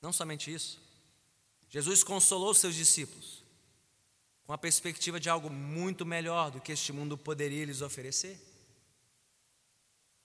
Não 0.00 0.14
somente 0.14 0.50
isso, 0.50 0.81
Jesus 1.72 2.04
consolou 2.04 2.52
seus 2.52 2.74
discípulos 2.74 3.42
com 4.44 4.52
a 4.52 4.58
perspectiva 4.58 5.18
de 5.18 5.30
algo 5.30 5.48
muito 5.48 6.04
melhor 6.04 6.50
do 6.50 6.60
que 6.60 6.72
este 6.72 6.92
mundo 6.92 7.16
poderia 7.16 7.64
lhes 7.64 7.80
oferecer. 7.80 8.38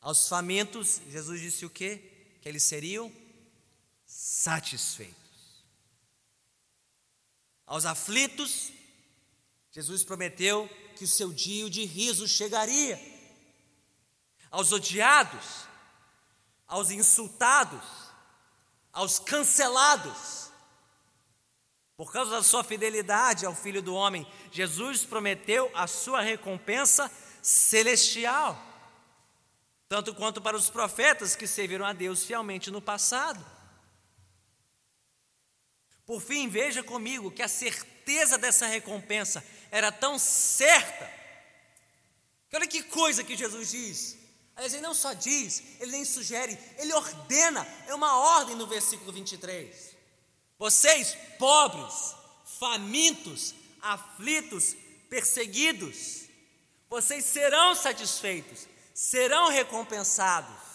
Aos 0.01 0.27
famintos, 0.27 0.99
Jesus 1.09 1.39
disse 1.39 1.65
o 1.65 1.69
quê? 1.69 2.37
Que 2.41 2.49
eles 2.49 2.63
seriam 2.63 3.09
satisfeitos. 4.05 5.15
Aos 7.65 7.85
aflitos, 7.85 8.73
Jesus 9.71 10.03
prometeu 10.03 10.69
que 10.97 11.05
o 11.05 11.07
seu 11.07 11.31
dia 11.31 11.69
de 11.69 11.85
riso 11.85 12.27
chegaria. 12.27 12.99
Aos 14.51 14.73
odiados, 14.73 15.65
aos 16.67 16.91
insultados, 16.91 17.85
aos 18.91 19.17
cancelados, 19.17 20.46
por 21.97 22.11
causa 22.11 22.29
da 22.29 22.43
sua 22.43 22.63
fidelidade 22.63 23.43
ao 23.43 23.55
Filho 23.55 23.81
do 23.81 23.95
Homem, 23.95 24.25
Jesus 24.51 25.03
prometeu 25.03 25.71
a 25.73 25.87
sua 25.87 26.21
recompensa 26.21 27.11
celestial, 27.41 28.55
tanto 29.89 30.13
quanto 30.13 30.39
para 30.39 30.55
os 30.55 30.69
profetas 30.69 31.35
que 31.35 31.47
serviram 31.47 31.83
a 31.83 31.93
Deus 31.93 32.23
fielmente 32.23 32.69
no 32.69 32.79
passado. 32.79 33.43
Por 36.05 36.21
fim, 36.21 36.47
veja 36.47 36.83
comigo 36.83 37.31
que 37.31 37.41
a 37.41 37.47
certeza 37.47 38.37
dessa 38.37 38.67
recompensa 38.67 39.43
era 39.71 39.91
tão 39.91 40.19
certa, 40.19 41.11
que 42.47 42.55
olha 42.55 42.67
que 42.67 42.83
coisa 42.83 43.23
que 43.23 43.35
Jesus 43.35 43.71
diz. 43.71 44.17
Aliás, 44.55 44.73
ele 44.73 44.83
não 44.83 44.93
só 44.93 45.13
diz, 45.13 45.63
ele 45.79 45.91
nem 45.91 46.05
sugere, 46.05 46.57
ele 46.77 46.93
ordena, 46.93 47.67
é 47.87 47.95
uma 47.95 48.17
ordem 48.37 48.55
no 48.55 48.67
versículo 48.67 49.11
23. 49.11 49.86
Vocês, 50.57 51.15
pobres, 51.37 52.15
famintos, 52.59 53.53
aflitos, 53.81 54.75
perseguidos, 55.09 56.27
vocês 56.89 57.25
serão 57.25 57.75
satisfeitos, 57.75 58.67
serão 58.93 59.49
recompensados. 59.49 60.67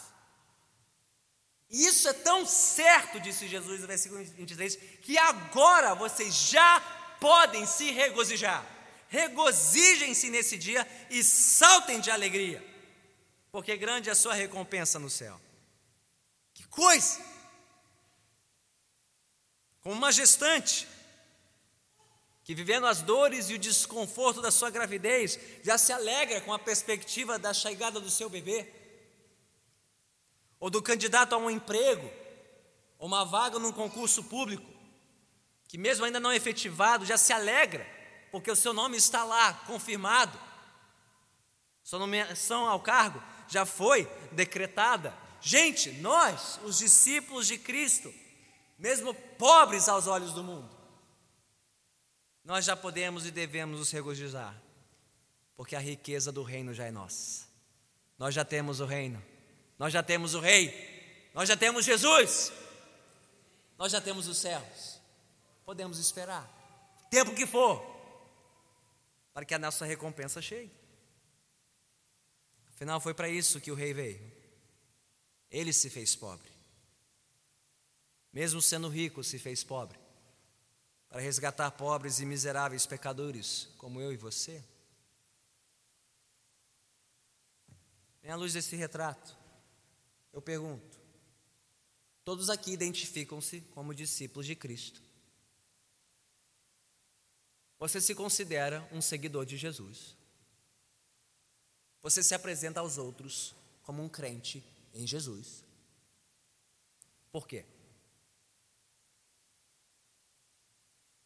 Isso 1.68 2.06
é 2.06 2.12
tão 2.12 2.44
certo, 2.44 3.18
disse 3.18 3.48
Jesus 3.48 3.80
no 3.80 3.86
versículo 3.86 4.22
23, 4.22 4.76
que 5.00 5.16
agora 5.16 5.94
vocês 5.94 6.34
já 6.34 6.80
podem 7.18 7.64
se 7.66 7.90
regozijar. 7.90 8.64
Regozijem-se 9.08 10.30
nesse 10.30 10.56
dia 10.58 10.86
e 11.10 11.24
saltem 11.24 12.00
de 12.00 12.10
alegria, 12.10 12.62
porque 13.50 13.76
grande 13.76 14.08
é 14.08 14.12
a 14.12 14.14
sua 14.14 14.34
recompensa 14.34 14.98
no 14.98 15.10
céu. 15.10 15.40
Que 16.54 16.66
coisa! 16.68 17.31
Como 19.82 19.94
uma 19.94 20.12
gestante 20.12 20.88
que 22.44 22.54
vivendo 22.54 22.86
as 22.86 23.00
dores 23.00 23.50
e 23.50 23.54
o 23.54 23.58
desconforto 23.58 24.40
da 24.40 24.50
sua 24.50 24.68
gravidez, 24.68 25.38
já 25.62 25.78
se 25.78 25.92
alegra 25.92 26.40
com 26.40 26.52
a 26.52 26.58
perspectiva 26.58 27.38
da 27.38 27.54
chegada 27.54 28.00
do 28.00 28.10
seu 28.10 28.28
bebê 28.28 28.68
ou 30.62 30.70
do 30.70 30.80
candidato 30.80 31.34
a 31.34 31.38
um 31.38 31.50
emprego, 31.50 32.08
ou 32.96 33.08
uma 33.08 33.24
vaga 33.24 33.58
num 33.58 33.72
concurso 33.72 34.22
público, 34.22 34.64
que 35.66 35.76
mesmo 35.76 36.04
ainda 36.04 36.20
não 36.20 36.32
efetivado, 36.32 37.04
já 37.04 37.18
se 37.18 37.32
alegra, 37.32 37.84
porque 38.30 38.48
o 38.48 38.54
seu 38.54 38.72
nome 38.72 38.96
está 38.96 39.24
lá, 39.24 39.54
confirmado. 39.66 40.38
Sua 41.82 41.98
nomeação 41.98 42.68
ao 42.68 42.78
cargo 42.78 43.20
já 43.48 43.66
foi 43.66 44.04
decretada. 44.30 45.12
Gente, 45.40 45.90
nós, 45.94 46.60
os 46.62 46.78
discípulos 46.78 47.48
de 47.48 47.58
Cristo, 47.58 48.14
mesmo 48.82 49.14
pobres 49.14 49.88
aos 49.88 50.06
olhos 50.06 50.34
do 50.34 50.42
mundo, 50.44 50.68
nós 52.44 52.64
já 52.64 52.76
podemos 52.76 53.24
e 53.24 53.30
devemos 53.30 53.78
nos 53.78 53.90
regozijar, 53.90 54.60
porque 55.56 55.74
a 55.74 55.80
riqueza 55.80 56.30
do 56.30 56.42
reino 56.42 56.74
já 56.74 56.84
é 56.84 56.90
nossa. 56.90 57.46
Nós 58.18 58.34
já 58.34 58.44
temos 58.44 58.80
o 58.80 58.84
reino 58.84 59.22
nós 59.82 59.92
já 59.92 60.00
temos 60.00 60.34
o 60.34 60.38
Rei, 60.38 61.30
nós 61.34 61.48
já 61.48 61.56
temos 61.56 61.84
Jesus, 61.84 62.52
nós 63.76 63.90
já 63.90 64.00
temos 64.00 64.28
os 64.28 64.38
céus. 64.38 65.00
Podemos 65.64 65.98
esperar, 65.98 66.48
tempo 67.10 67.34
que 67.34 67.44
for, 67.44 67.84
para 69.34 69.44
que 69.44 69.52
a 69.54 69.58
nossa 69.58 69.84
recompensa 69.84 70.40
chegue. 70.40 70.70
Afinal, 72.68 73.00
foi 73.00 73.12
para 73.12 73.28
isso 73.28 73.60
que 73.60 73.72
o 73.72 73.74
Rei 73.74 73.92
veio. 73.92 74.20
Ele 75.50 75.72
se 75.72 75.90
fez 75.90 76.14
pobre, 76.14 76.48
mesmo 78.32 78.62
sendo 78.62 78.88
rico, 78.88 79.22
se 79.22 79.38
fez 79.38 79.62
pobre, 79.62 79.98
para 81.08 81.20
resgatar 81.20 81.70
pobres 81.72 82.18
e 82.20 82.24
miseráveis 82.24 82.86
pecadores 82.86 83.68
como 83.76 84.00
eu 84.00 84.12
e 84.12 84.16
você. 84.16 84.64
Vem 88.22 88.30
à 88.30 88.36
luz 88.36 88.52
desse 88.54 88.74
retrato. 88.76 89.36
Eu 90.32 90.40
pergunto: 90.40 90.98
todos 92.24 92.48
aqui 92.48 92.72
identificam-se 92.72 93.60
como 93.72 93.94
discípulos 93.94 94.46
de 94.46 94.54
Cristo. 94.54 95.02
Você 97.78 98.00
se 98.00 98.14
considera 98.14 98.88
um 98.92 99.02
seguidor 99.02 99.44
de 99.44 99.56
Jesus. 99.56 100.16
Você 102.00 102.22
se 102.22 102.34
apresenta 102.34 102.80
aos 102.80 102.96
outros 102.96 103.54
como 103.82 104.02
um 104.02 104.08
crente 104.08 104.64
em 104.94 105.06
Jesus. 105.06 105.64
Por 107.30 107.46
quê? 107.46 107.64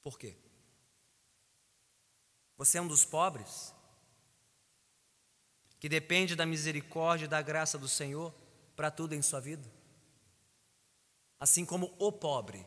Por 0.06 0.16
quê? 0.16 0.36
Você 2.56 2.78
é 2.78 2.80
um 2.80 2.86
dos 2.86 3.04
pobres 3.04 3.74
que 5.80 5.88
depende 5.88 6.36
da 6.36 6.46
misericórdia 6.46 7.24
e 7.24 7.28
da 7.28 7.42
graça 7.42 7.76
do 7.76 7.88
Senhor? 7.88 8.32
para 8.76 8.88
tudo 8.88 9.16
em 9.16 9.22
sua 9.22 9.40
vida? 9.40 9.68
Assim 11.40 11.64
como 11.66 11.92
o 11.98 12.12
pobre, 12.12 12.64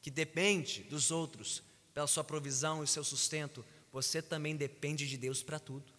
que 0.00 0.08
depende 0.08 0.84
dos 0.84 1.10
outros 1.10 1.64
pela 1.92 2.06
sua 2.06 2.22
provisão 2.22 2.84
e 2.84 2.86
seu 2.86 3.02
sustento, 3.02 3.64
você 3.90 4.22
também 4.22 4.56
depende 4.56 5.08
de 5.08 5.16
Deus 5.16 5.42
para 5.42 5.58
tudo. 5.58 5.92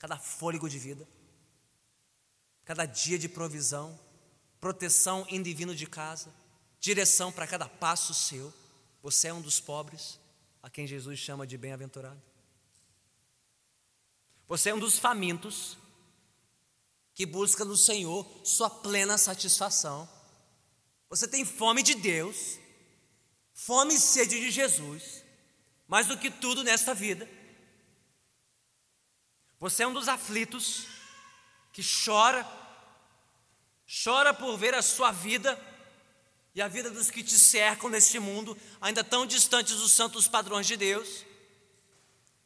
Cada 0.00 0.18
fôlego 0.18 0.68
de 0.68 0.80
vida, 0.80 1.06
cada 2.64 2.86
dia 2.86 3.16
de 3.16 3.28
provisão, 3.28 3.96
proteção 4.60 5.24
indo 5.30 5.54
vindo 5.54 5.76
de 5.76 5.86
casa, 5.86 6.34
direção 6.80 7.30
para 7.30 7.46
cada 7.46 7.68
passo 7.68 8.12
seu. 8.12 8.52
Você 9.02 9.28
é 9.28 9.34
um 9.34 9.40
dos 9.40 9.60
pobres, 9.60 10.18
a 10.62 10.68
quem 10.68 10.86
Jesus 10.86 11.18
chama 11.18 11.46
de 11.46 11.56
bem-aventurado. 11.56 12.20
Você 14.46 14.70
é 14.70 14.74
um 14.74 14.78
dos 14.78 14.98
famintos, 14.98 15.78
que 17.14 17.24
busca 17.24 17.64
no 17.64 17.76
Senhor 17.76 18.26
sua 18.44 18.68
plena 18.68 19.16
satisfação. 19.16 20.08
Você 21.08 21.26
tem 21.26 21.44
fome 21.44 21.82
de 21.82 21.94
Deus, 21.94 22.58
fome 23.54 23.94
e 23.94 24.00
sede 24.00 24.40
de 24.40 24.50
Jesus, 24.50 25.24
mais 25.86 26.06
do 26.06 26.18
que 26.18 26.30
tudo 26.30 26.62
nesta 26.62 26.94
vida. 26.94 27.28
Você 29.58 29.82
é 29.82 29.86
um 29.86 29.92
dos 29.92 30.08
aflitos 30.08 30.86
que 31.72 31.82
chora, 31.82 32.46
chora 34.04 34.32
por 34.32 34.56
ver 34.56 34.74
a 34.74 34.82
sua 34.82 35.12
vida 35.12 35.54
e 36.54 36.60
a 36.60 36.68
vida 36.68 36.90
dos 36.90 37.10
que 37.10 37.22
te 37.22 37.38
cercam 37.38 37.88
neste 37.88 38.18
mundo, 38.18 38.56
ainda 38.80 39.04
tão 39.04 39.24
distantes 39.24 39.76
dos 39.76 39.92
santos 39.92 40.26
padrões 40.26 40.66
de 40.66 40.76
Deus. 40.76 41.24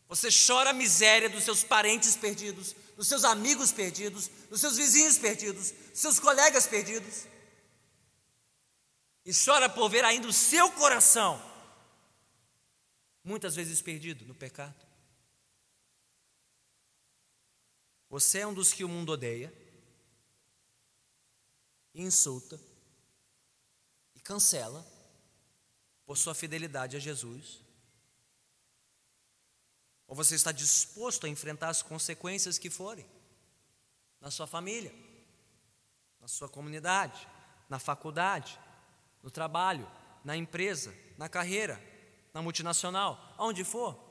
Você 0.08 0.28
chora 0.30 0.70
a 0.70 0.74
miséria 0.74 1.28
dos 1.28 1.44
seus 1.44 1.64
parentes 1.64 2.14
perdidos, 2.16 2.76
dos 2.96 3.08
seus 3.08 3.24
amigos 3.24 3.72
perdidos, 3.72 4.28
dos 4.50 4.60
seus 4.60 4.76
vizinhos 4.76 5.18
perdidos, 5.18 5.70
dos 5.70 6.00
seus 6.00 6.20
colegas 6.20 6.66
perdidos. 6.66 7.26
E 9.24 9.32
chora 9.32 9.70
por 9.70 9.88
ver 9.88 10.04
ainda 10.04 10.28
o 10.28 10.32
seu 10.32 10.70
coração, 10.72 11.42
muitas 13.24 13.54
vezes 13.54 13.80
perdido 13.80 14.26
no 14.26 14.34
pecado. 14.34 14.84
Você 18.10 18.40
é 18.40 18.46
um 18.46 18.52
dos 18.52 18.72
que 18.72 18.84
o 18.84 18.88
mundo 18.88 19.12
odeia, 19.12 19.52
insulta 21.94 22.60
cancela 24.24 24.84
por 26.04 26.16
sua 26.16 26.34
fidelidade 26.34 26.96
a 26.96 27.00
Jesus. 27.00 27.62
Ou 30.06 30.16
você 30.16 30.34
está 30.34 30.50
disposto 30.50 31.26
a 31.26 31.28
enfrentar 31.28 31.68
as 31.68 31.82
consequências 31.82 32.58
que 32.58 32.70
forem 32.70 33.06
na 34.20 34.30
sua 34.30 34.46
família, 34.46 34.92
na 36.20 36.26
sua 36.26 36.48
comunidade, 36.48 37.28
na 37.68 37.78
faculdade, 37.78 38.58
no 39.22 39.30
trabalho, 39.30 39.90
na 40.24 40.36
empresa, 40.36 40.94
na 41.18 41.28
carreira, 41.28 41.80
na 42.32 42.42
multinacional, 42.42 43.34
aonde 43.36 43.64
for, 43.64 44.02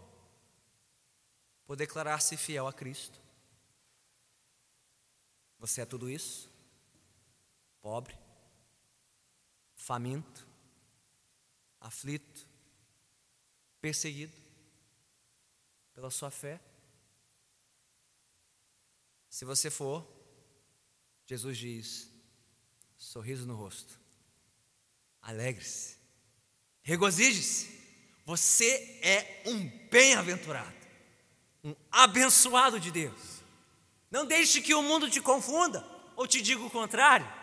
por 1.66 1.76
declarar-se 1.76 2.38
fiel 2.38 2.68
a 2.68 2.74
Cristo. 2.74 3.20
Você 5.60 5.82
é 5.82 5.86
tudo 5.86 6.10
isso? 6.10 6.50
Pobre, 7.82 8.18
faminto, 9.84 10.48
aflito, 11.82 12.48
perseguido 13.82 14.34
pela 15.94 16.10
sua 16.10 16.32
fé? 16.32 16.62
Se 19.30 19.44
você 19.44 19.70
for, 19.70 20.08
Jesus 21.26 21.58
diz: 21.58 22.10
sorriso 22.98 23.46
no 23.46 23.56
rosto, 23.56 24.00
alegre-se, 25.22 25.98
regozije-se, 26.82 27.78
você 28.26 29.00
é 29.04 29.44
um 29.48 29.68
bem-aventurado, 29.90 30.74
um 31.62 31.76
abençoado 31.92 32.80
de 32.80 32.90
Deus. 32.90 33.42
Não 34.10 34.26
deixe 34.26 34.62
que 34.62 34.74
o 34.74 34.82
mundo 34.82 35.10
te 35.10 35.20
confunda 35.20 35.86
ou 36.16 36.26
te 36.26 36.42
diga 36.42 36.62
o 36.62 36.72
contrário. 36.72 37.43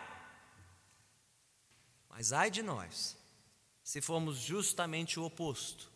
Mas 2.21 2.31
ai 2.31 2.51
de 2.51 2.61
nós, 2.61 3.17
se 3.83 3.99
formos 3.99 4.37
justamente 4.37 5.19
o 5.19 5.23
oposto 5.23 5.91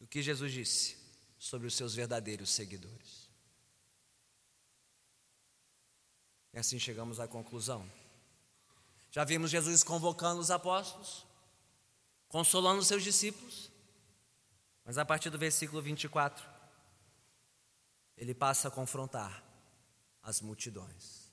do 0.00 0.06
que 0.08 0.20
Jesus 0.20 0.52
disse 0.52 0.96
sobre 1.38 1.68
os 1.68 1.76
seus 1.76 1.94
verdadeiros 1.94 2.50
seguidores. 2.50 3.30
E 6.52 6.58
assim 6.58 6.76
chegamos 6.80 7.20
à 7.20 7.28
conclusão. 7.28 7.88
Já 9.12 9.22
vimos 9.22 9.48
Jesus 9.48 9.84
convocando 9.84 10.40
os 10.40 10.50
apóstolos, 10.50 11.24
consolando 12.26 12.80
os 12.80 12.88
seus 12.88 13.04
discípulos, 13.04 13.70
mas 14.84 14.98
a 14.98 15.04
partir 15.04 15.30
do 15.30 15.38
versículo 15.38 15.80
24, 15.80 16.44
ele 18.16 18.34
passa 18.34 18.66
a 18.66 18.72
confrontar 18.72 19.40
as 20.20 20.40
multidões. 20.40 21.25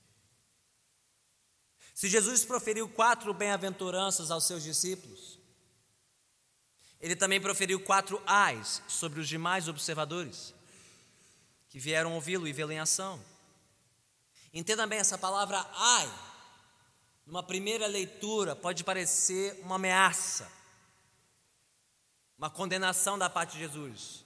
Se 1.94 2.08
Jesus 2.08 2.44
proferiu 2.44 2.88
quatro 2.88 3.32
bem-aventuranças 3.32 4.32
aos 4.32 4.44
seus 4.44 4.64
discípulos, 4.64 5.38
ele 7.00 7.14
também 7.14 7.40
proferiu 7.40 7.78
quatro 7.78 8.20
ais 8.26 8.82
sobre 8.88 9.20
os 9.20 9.28
demais 9.28 9.68
observadores 9.68 10.52
que 11.68 11.78
vieram 11.78 12.14
ouvi-lo 12.14 12.48
e 12.48 12.52
vê-lo 12.52 12.72
em 12.72 12.80
ação. 12.80 13.22
Entenda 14.52 14.86
bem 14.86 14.98
essa 14.98 15.16
palavra 15.16 15.64
ai, 15.72 16.12
numa 17.26 17.42
primeira 17.42 17.86
leitura, 17.86 18.56
pode 18.56 18.82
parecer 18.82 19.60
uma 19.62 19.76
ameaça, 19.76 20.50
uma 22.36 22.50
condenação 22.50 23.16
da 23.16 23.30
parte 23.30 23.52
de 23.52 23.60
Jesus. 23.60 24.24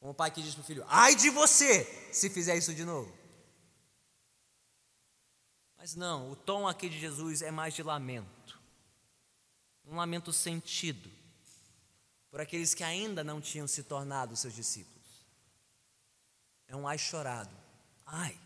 Como 0.00 0.12
o 0.12 0.14
pai 0.14 0.30
que 0.30 0.42
diz 0.42 0.54
para 0.54 0.62
o 0.62 0.64
filho: 0.64 0.84
ai 0.88 1.14
de 1.14 1.30
você 1.30 1.84
se 2.12 2.28
fizer 2.30 2.56
isso 2.56 2.74
de 2.74 2.84
novo. 2.84 3.19
Mas 5.80 5.94
não, 5.94 6.30
o 6.30 6.36
tom 6.36 6.68
aqui 6.68 6.90
de 6.90 7.00
Jesus 7.00 7.40
é 7.40 7.50
mais 7.50 7.72
de 7.72 7.82
lamento. 7.82 8.60
Um 9.86 9.96
lamento 9.96 10.30
sentido 10.30 11.10
por 12.30 12.38
aqueles 12.38 12.74
que 12.74 12.84
ainda 12.84 13.24
não 13.24 13.40
tinham 13.40 13.66
se 13.66 13.82
tornado 13.82 14.36
seus 14.36 14.54
discípulos. 14.54 15.24
É 16.68 16.76
um 16.76 16.86
ai 16.86 16.98
chorado. 16.98 17.56
Ai, 18.04 18.38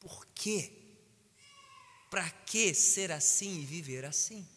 por 0.00 0.24
quê? 0.34 0.72
Para 2.10 2.30
que 2.30 2.72
ser 2.72 3.12
assim 3.12 3.60
e 3.60 3.66
viver 3.66 4.06
assim? 4.06 4.48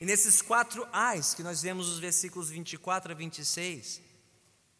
E 0.00 0.06
nesses 0.06 0.40
quatro 0.40 0.88
ais 0.90 1.34
que 1.34 1.42
nós 1.42 1.60
vemos 1.60 1.88
nos 1.90 1.98
versículos 1.98 2.48
24 2.48 3.12
a 3.12 3.14
26, 3.14 4.00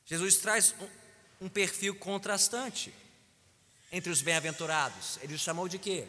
Jesus 0.06 0.38
traz 0.38 0.74
um, 0.80 1.44
um 1.44 1.48
perfil 1.50 1.94
contrastante 1.94 3.03
entre 3.94 4.10
os 4.10 4.22
bem-aventurados. 4.22 5.20
Ele 5.22 5.34
os 5.34 5.40
chamou 5.40 5.68
de 5.68 5.78
quê? 5.78 6.08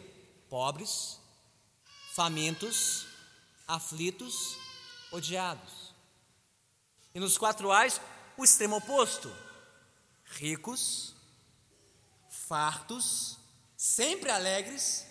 Pobres, 0.50 1.20
famintos, 2.14 3.06
aflitos, 3.66 4.58
odiados. 5.12 5.94
E 7.14 7.20
nos 7.20 7.38
quatro 7.38 7.70
ais, 7.70 8.00
o 8.36 8.42
extremo 8.42 8.78
oposto: 8.78 9.32
ricos, 10.24 11.14
fartos, 12.28 13.38
sempre 13.76 14.32
alegres, 14.32 15.06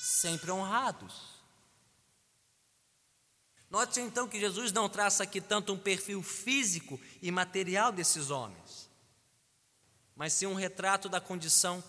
sempre 0.00 0.50
honrados. 0.50 1.36
Note 3.68 4.00
então 4.00 4.26
que 4.26 4.40
Jesus 4.40 4.72
não 4.72 4.88
traça 4.88 5.22
aqui 5.22 5.38
tanto 5.38 5.74
um 5.74 5.78
perfil 5.78 6.22
físico 6.22 6.98
e 7.20 7.30
material 7.30 7.92
desses 7.92 8.30
homens, 8.30 8.88
mas 10.14 10.32
sim 10.32 10.46
um 10.46 10.54
retrato 10.54 11.10
da 11.10 11.20
condição 11.20 11.84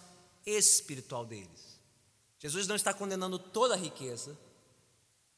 espiritual 0.48 1.26
deles. 1.26 1.78
Jesus 2.40 2.68
não 2.68 2.76
está 2.76 2.94
condenando 2.94 3.38
toda 3.38 3.74
a 3.74 3.78
riqueza, 3.78 4.40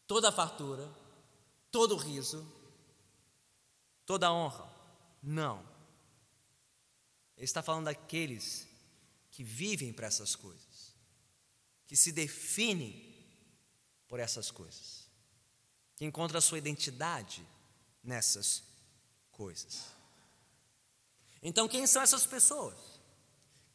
toda 0.05 0.29
a 0.29 0.31
fartura, 0.31 0.87
todo 1.71 1.95
o 1.95 1.97
riso, 1.97 2.45
toda 4.05 4.27
a 4.27 4.33
honra. 4.33 4.69
Não. 5.21 5.59
Ele 7.35 7.45
está 7.45 7.63
falando 7.63 7.85
daqueles 7.85 8.67
que 9.31 9.43
vivem 9.43 9.91
para 9.91 10.07
essas 10.07 10.35
coisas, 10.35 10.93
que 11.87 11.95
se 11.95 12.11
definem 12.11 13.15
por 14.07 14.19
essas 14.19 14.51
coisas, 14.51 15.07
que 15.95 16.05
encontram 16.05 16.37
a 16.37 16.41
sua 16.41 16.57
identidade 16.57 17.45
nessas 18.03 18.63
coisas. 19.31 19.85
Então, 21.41 21.67
quem 21.67 21.87
são 21.87 22.01
essas 22.01 22.25
pessoas? 22.25 22.77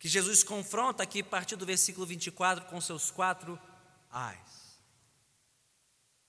Que 0.05 0.09
Jesus 0.11 0.43
confronta 0.45 1.03
aqui 1.03 1.23
a 1.23 1.25
partir 1.25 1.57
do 1.57 1.65
versículo 1.65 2.05
24 2.05 2.67
com 2.67 2.79
seus 2.79 3.11
quatro 3.11 3.59
ais. 4.11 4.79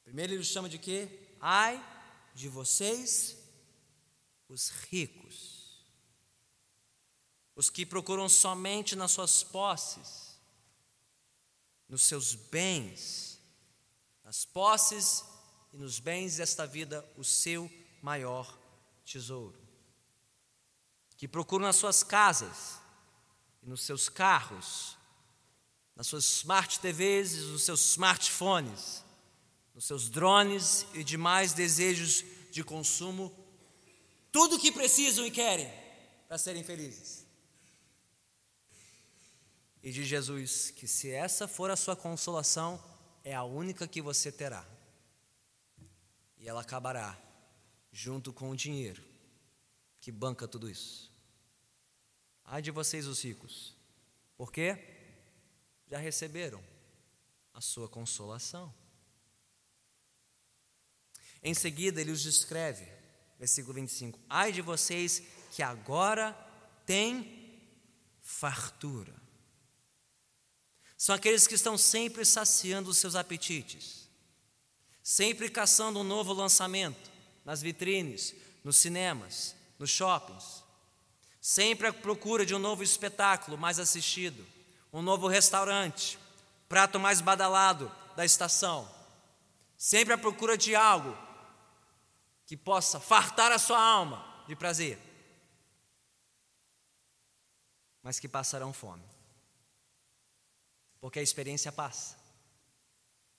Primeiro 0.01 0.31
ele 0.31 0.45
chama 0.45 0.69
de 0.69 0.77
quê? 0.77 1.09
Ai 1.41 1.85
de 2.33 2.47
vocês, 2.47 3.35
os 4.47 4.69
ricos, 4.69 5.85
os 7.53 7.69
que 7.69 7.85
procuram 7.85 8.29
somente 8.29 8.95
nas 8.95 9.11
suas 9.11 9.43
posses, 9.43 10.39
nos 11.89 12.03
seus 12.03 12.33
bens, 12.33 13.41
nas 14.23 14.45
posses 14.45 15.25
e 15.73 15.77
nos 15.77 15.99
bens 15.99 16.37
desta 16.37 16.65
vida, 16.65 17.05
o 17.17 17.25
seu 17.25 17.69
maior 18.01 18.57
tesouro, 19.03 19.59
que 21.17 21.27
procuram 21.27 21.65
nas 21.65 21.75
suas 21.75 22.03
casas, 22.03 22.84
e 23.65 23.69
nos 23.69 23.81
seus 23.81 24.07
carros, 24.07 24.95
nas 25.95 26.07
suas 26.07 26.25
smart 26.25 26.79
TVs 26.79 27.33
nos 27.45 27.63
seus 27.63 27.91
smartphones, 27.91 29.03
nos 29.73 29.85
seus 29.85 30.07
drones 30.07 30.85
e 30.93 31.03
demais 31.03 31.53
desejos 31.53 32.23
de 32.51 32.63
consumo, 32.63 33.35
tudo 34.31 34.55
o 34.55 34.59
que 34.59 34.71
precisam 34.71 35.25
e 35.25 35.31
querem 35.31 35.71
para 36.27 36.37
serem 36.37 36.63
felizes. 36.63 37.25
E 39.81 39.91
diz 39.91 40.07
Jesus 40.07 40.71
que 40.71 40.87
se 40.87 41.09
essa 41.11 41.47
for 41.47 41.69
a 41.71 41.75
sua 41.75 41.95
consolação, 41.95 42.81
é 43.23 43.33
a 43.33 43.43
única 43.43 43.87
que 43.87 44.01
você 44.01 44.31
terá. 44.31 44.65
E 46.37 46.47
ela 46.47 46.61
acabará 46.61 47.19
junto 47.91 48.31
com 48.31 48.49
o 48.49 48.55
dinheiro 48.55 49.03
que 49.99 50.11
banca 50.11 50.47
tudo 50.47 50.69
isso. 50.69 51.14
Ai 52.45 52.61
de 52.61 52.71
vocês, 52.71 53.07
os 53.07 53.23
ricos, 53.23 53.75
porque 54.37 54.77
já 55.87 55.97
receberam 55.97 56.63
a 57.53 57.61
sua 57.61 57.89
consolação. 57.89 58.73
Em 61.41 61.53
seguida, 61.53 62.01
ele 62.01 62.11
os 62.11 62.21
descreve, 62.21 62.87
versículo 63.39 63.73
25: 63.73 64.19
Ai 64.29 64.51
de 64.51 64.61
vocês 64.61 65.21
que 65.51 65.63
agora 65.63 66.33
têm 66.85 67.59
fartura. 68.21 69.13
São 70.97 71.13
aqueles 71.13 71.45
que 71.45 71.55
estão 71.55 71.77
sempre 71.77 72.25
saciando 72.25 72.89
os 72.89 72.97
seus 72.97 73.15
apetites, 73.15 74.09
sempre 75.03 75.49
caçando 75.49 75.99
um 75.99 76.03
novo 76.03 76.33
lançamento 76.33 77.11
nas 77.43 77.61
vitrines, 77.61 78.33
nos 78.63 78.77
cinemas, 78.77 79.55
nos 79.77 79.91
shoppings, 79.91 80.64
sempre 81.45 81.85
à 81.85 81.93
procura 81.93 82.43
de 82.43 82.55
um 82.55 82.59
novo 82.59 82.81
espetáculo 82.81 83.55
mais 83.55 83.77
assistido, 83.77 84.43
um 84.91 84.99
novo 84.99 85.27
restaurante, 85.27 86.17
prato 86.67 86.99
mais 86.99 87.21
badalado 87.21 87.91
da 88.15 88.25
estação, 88.25 88.91
sempre 89.77 90.11
à 90.15 90.17
procura 90.17 90.57
de 90.57 90.75
algo 90.75 91.15
que 92.47 92.57
possa 92.57 92.99
fartar 92.99 93.51
a 93.51 93.59
sua 93.59 93.79
alma 93.79 94.43
de 94.47 94.55
prazer, 94.55 94.99
mas 98.01 98.19
que 98.19 98.27
passarão 98.27 98.73
fome, 98.73 99.05
porque 100.99 101.19
a 101.19 101.23
experiência 101.23 101.71
passa, 101.71 102.17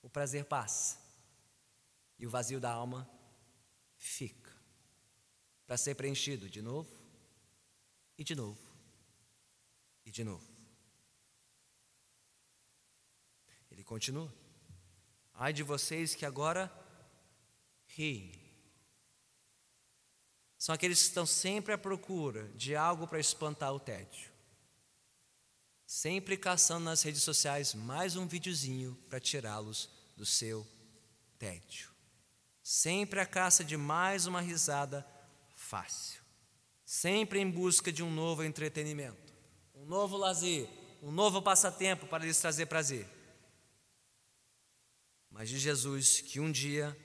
o 0.00 0.08
prazer 0.08 0.44
passa 0.44 0.96
e 2.20 2.24
o 2.24 2.30
vazio 2.30 2.60
da 2.60 2.70
alma 2.70 3.10
fica 3.98 4.54
para 5.66 5.76
ser 5.76 5.96
preenchido 5.96 6.48
de 6.48 6.62
novo 6.62 6.95
e 8.18 8.24
de 8.24 8.34
novo 8.34 8.58
e 10.04 10.10
de 10.10 10.24
novo. 10.24 10.46
Ele 13.70 13.82
continua: 13.82 14.32
Ai 15.34 15.52
de 15.52 15.62
vocês 15.62 16.14
que 16.14 16.24
agora 16.24 16.72
riem. 17.86 18.32
São 20.56 20.74
aqueles 20.74 21.00
que 21.00 21.08
estão 21.08 21.26
sempre 21.26 21.72
à 21.72 21.78
procura 21.78 22.48
de 22.54 22.74
algo 22.74 23.06
para 23.06 23.20
espantar 23.20 23.72
o 23.74 23.80
tédio. 23.80 24.32
Sempre 25.86 26.36
caçando 26.36 26.86
nas 26.86 27.02
redes 27.02 27.22
sociais 27.22 27.74
mais 27.74 28.16
um 28.16 28.26
videozinho 28.26 28.96
para 29.08 29.20
tirá-los 29.20 29.88
do 30.16 30.26
seu 30.26 30.66
tédio. 31.38 31.90
Sempre 32.62 33.20
a 33.20 33.26
caça 33.26 33.62
de 33.62 33.76
mais 33.76 34.26
uma 34.26 34.40
risada 34.40 35.06
fácil 35.54 36.25
sempre 36.86 37.40
em 37.40 37.50
busca 37.50 37.92
de 37.92 38.00
um 38.00 38.10
novo 38.10 38.44
entretenimento, 38.44 39.34
um 39.74 39.84
novo 39.84 40.16
lazer, 40.16 40.68
um 41.02 41.10
novo 41.10 41.42
passatempo 41.42 42.06
para 42.06 42.24
lhes 42.24 42.38
trazer 42.38 42.66
prazer. 42.66 43.08
Mas 45.28 45.48
de 45.48 45.58
Jesus 45.58 46.20
que 46.20 46.38
um 46.38 46.50
dia 46.50 46.96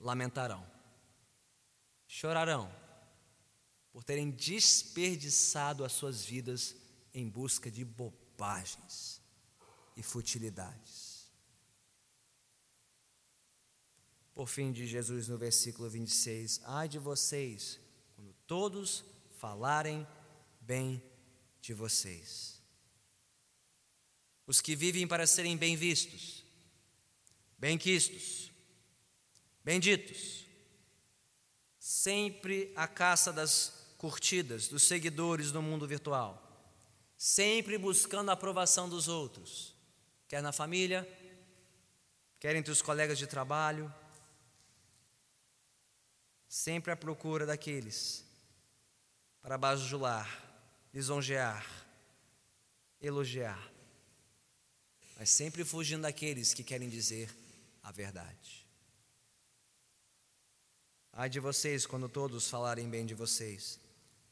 lamentarão, 0.00 0.68
chorarão 2.08 2.74
por 3.92 4.02
terem 4.02 4.32
desperdiçado 4.32 5.84
as 5.84 5.92
suas 5.92 6.24
vidas 6.24 6.74
em 7.14 7.28
busca 7.28 7.70
de 7.70 7.84
bobagens 7.84 9.22
e 9.96 10.02
futilidades. 10.02 11.30
Por 14.34 14.48
fim, 14.48 14.72
de 14.72 14.84
Jesus 14.88 15.28
no 15.28 15.38
versículo 15.38 15.88
26, 15.88 16.62
ai 16.64 16.88
de 16.88 16.98
vocês 16.98 17.83
todos 18.54 19.04
falarem 19.40 20.06
bem 20.60 21.02
de 21.60 21.74
vocês. 21.74 22.62
Os 24.46 24.60
que 24.60 24.76
vivem 24.76 25.08
para 25.08 25.26
serem 25.26 25.56
bem 25.56 25.74
vistos, 25.74 26.44
bem 27.58 27.76
quistos, 27.76 28.52
benditos, 29.64 30.46
sempre 31.80 32.72
a 32.76 32.86
caça 32.86 33.32
das 33.32 33.92
curtidas, 33.98 34.68
dos 34.68 34.84
seguidores 34.84 35.50
no 35.50 35.60
mundo 35.60 35.84
virtual, 35.84 36.40
sempre 37.18 37.76
buscando 37.76 38.30
a 38.30 38.34
aprovação 38.34 38.88
dos 38.88 39.08
outros, 39.08 39.74
quer 40.28 40.40
na 40.40 40.52
família, 40.52 41.02
quer 42.38 42.54
entre 42.54 42.70
os 42.70 42.80
colegas 42.80 43.18
de 43.18 43.26
trabalho, 43.26 43.92
sempre 46.48 46.92
à 46.92 46.96
procura 46.96 47.44
daqueles 47.44 48.23
para 49.44 49.58
bajular, 49.58 50.26
lisonjear, 50.90 51.66
elogiar, 52.98 53.70
mas 55.18 55.28
sempre 55.28 55.66
fugindo 55.66 56.00
daqueles 56.00 56.54
que 56.54 56.64
querem 56.64 56.88
dizer 56.88 57.28
a 57.82 57.92
verdade. 57.92 58.66
Ai 61.12 61.28
de 61.28 61.40
vocês 61.40 61.84
quando 61.84 62.08
todos 62.08 62.48
falarem 62.48 62.88
bem 62.88 63.04
de 63.04 63.12
vocês, 63.12 63.78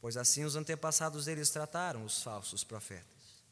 pois 0.01 0.17
assim 0.17 0.47
os 0.47 0.57
antepassados 0.57 1.27
deles 1.27 1.51
trataram 1.51 2.07
os 2.07 2.23
falsos 2.23 2.65
profetas. 2.65 3.45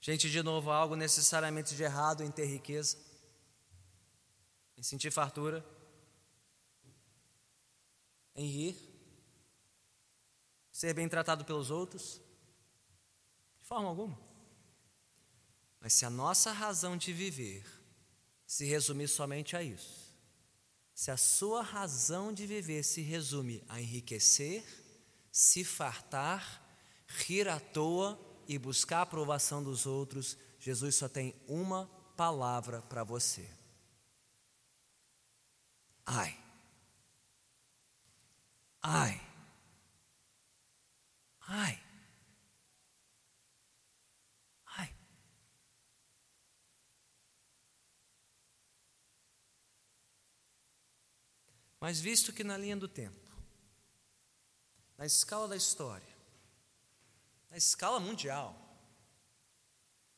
Gente, 0.00 0.30
de 0.30 0.42
novo, 0.42 0.70
algo 0.70 0.96
necessariamente 0.96 1.76
de 1.76 1.82
errado 1.82 2.24
em 2.24 2.30
ter 2.30 2.46
riqueza, 2.46 2.96
em 4.74 4.82
sentir 4.82 5.10
fartura, 5.10 5.62
em 8.34 8.46
rir, 8.46 8.93
ser 10.74 10.92
bem 10.92 11.08
tratado 11.08 11.44
pelos 11.44 11.70
outros? 11.70 12.20
De 13.62 13.68
forma 13.68 13.88
alguma. 13.88 14.18
Mas 15.78 15.92
se 15.92 16.04
a 16.04 16.10
nossa 16.10 16.50
razão 16.50 16.96
de 16.96 17.12
viver 17.12 17.64
se 18.44 18.66
resumir 18.66 19.06
somente 19.06 19.56
a 19.56 19.62
isso, 19.62 20.12
se 20.92 21.12
a 21.12 21.16
sua 21.16 21.62
razão 21.62 22.32
de 22.32 22.44
viver 22.44 22.82
se 22.82 23.02
resume 23.02 23.62
a 23.68 23.80
enriquecer, 23.80 24.64
se 25.30 25.64
fartar, 25.64 26.60
rir 27.06 27.48
à 27.48 27.60
toa 27.60 28.18
e 28.48 28.58
buscar 28.58 28.98
a 28.98 29.02
aprovação 29.02 29.62
dos 29.62 29.86
outros, 29.86 30.36
Jesus 30.58 30.96
só 30.96 31.08
tem 31.08 31.34
uma 31.46 31.86
palavra 32.16 32.82
para 32.82 33.04
você. 33.04 33.48
Ai. 36.04 36.36
Ai. 38.82 39.33
Ai. 41.46 41.82
Ai. 44.76 44.94
Mas 51.80 52.00
visto 52.00 52.32
que 52.32 52.42
na 52.42 52.56
linha 52.56 52.76
do 52.76 52.88
tempo, 52.88 53.20
na 54.96 55.04
escala 55.04 55.46
da 55.48 55.56
história, 55.56 56.14
na 57.50 57.56
escala 57.56 58.00
mundial, 58.00 58.58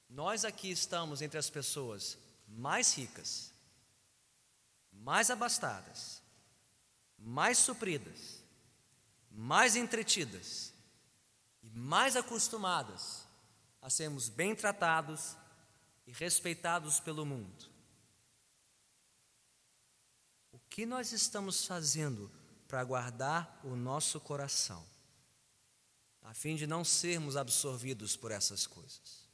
nós 0.08 0.44
aqui 0.44 0.70
estamos 0.70 1.20
entre 1.20 1.38
as 1.38 1.50
pessoas 1.50 2.16
mais 2.46 2.94
ricas, 2.94 3.52
mais 4.92 5.30
abastadas, 5.30 6.22
mais 7.18 7.58
supridas, 7.58 8.42
mais 9.30 9.76
entretidas, 9.76 10.65
e 11.66 11.78
mais 11.78 12.14
acostumadas 12.14 13.26
a 13.82 13.90
sermos 13.90 14.28
bem 14.28 14.54
tratados 14.54 15.36
e 16.06 16.12
respeitados 16.12 17.00
pelo 17.00 17.26
mundo. 17.26 17.66
O 20.52 20.58
que 20.70 20.86
nós 20.86 21.12
estamos 21.12 21.66
fazendo 21.66 22.30
para 22.68 22.84
guardar 22.84 23.60
o 23.64 23.74
nosso 23.74 24.20
coração, 24.20 24.84
a 26.22 26.32
fim 26.32 26.54
de 26.54 26.66
não 26.66 26.84
sermos 26.84 27.36
absorvidos 27.36 28.16
por 28.16 28.30
essas 28.30 28.66
coisas? 28.66 29.26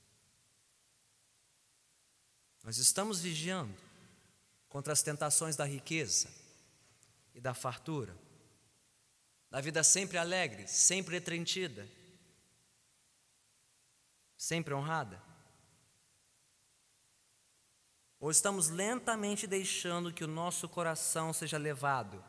Nós 2.62 2.78
estamos 2.78 3.20
vigiando 3.20 3.76
contra 4.68 4.92
as 4.92 5.02
tentações 5.02 5.54
da 5.54 5.64
riqueza 5.66 6.30
e 7.34 7.40
da 7.40 7.52
fartura, 7.52 8.16
da 9.50 9.60
vida 9.60 9.82
sempre 9.82 10.16
alegre, 10.16 10.66
sempre 10.66 11.16
entrentida 11.16 11.86
sempre 14.42 14.74
honrada? 14.74 15.22
Ou 18.18 18.28
estamos 18.28 18.70
lentamente 18.70 19.46
deixando 19.46 20.12
que 20.12 20.24
o 20.24 20.28
nosso 20.28 20.68
coração 20.68 21.32
seja 21.32 21.56
levado 21.56 22.22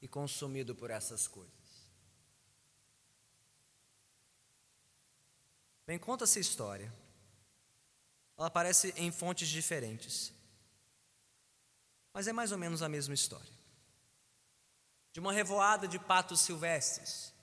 e 0.00 0.06
consumido 0.06 0.76
por 0.76 0.90
essas 0.90 1.26
coisas? 1.26 1.90
Bem, 5.84 5.98
conta 5.98 6.22
essa 6.22 6.38
história. 6.38 6.92
Ela 8.38 8.46
aparece 8.46 8.94
em 8.96 9.10
fontes 9.10 9.48
diferentes, 9.48 10.32
mas 12.12 12.28
é 12.28 12.32
mais 12.32 12.52
ou 12.52 12.58
menos 12.58 12.80
a 12.80 12.88
mesma 12.88 13.12
história. 13.12 13.52
De 15.12 15.18
uma 15.18 15.32
revoada 15.32 15.88
de 15.88 15.98
patos 15.98 16.42
silvestres 16.42 17.34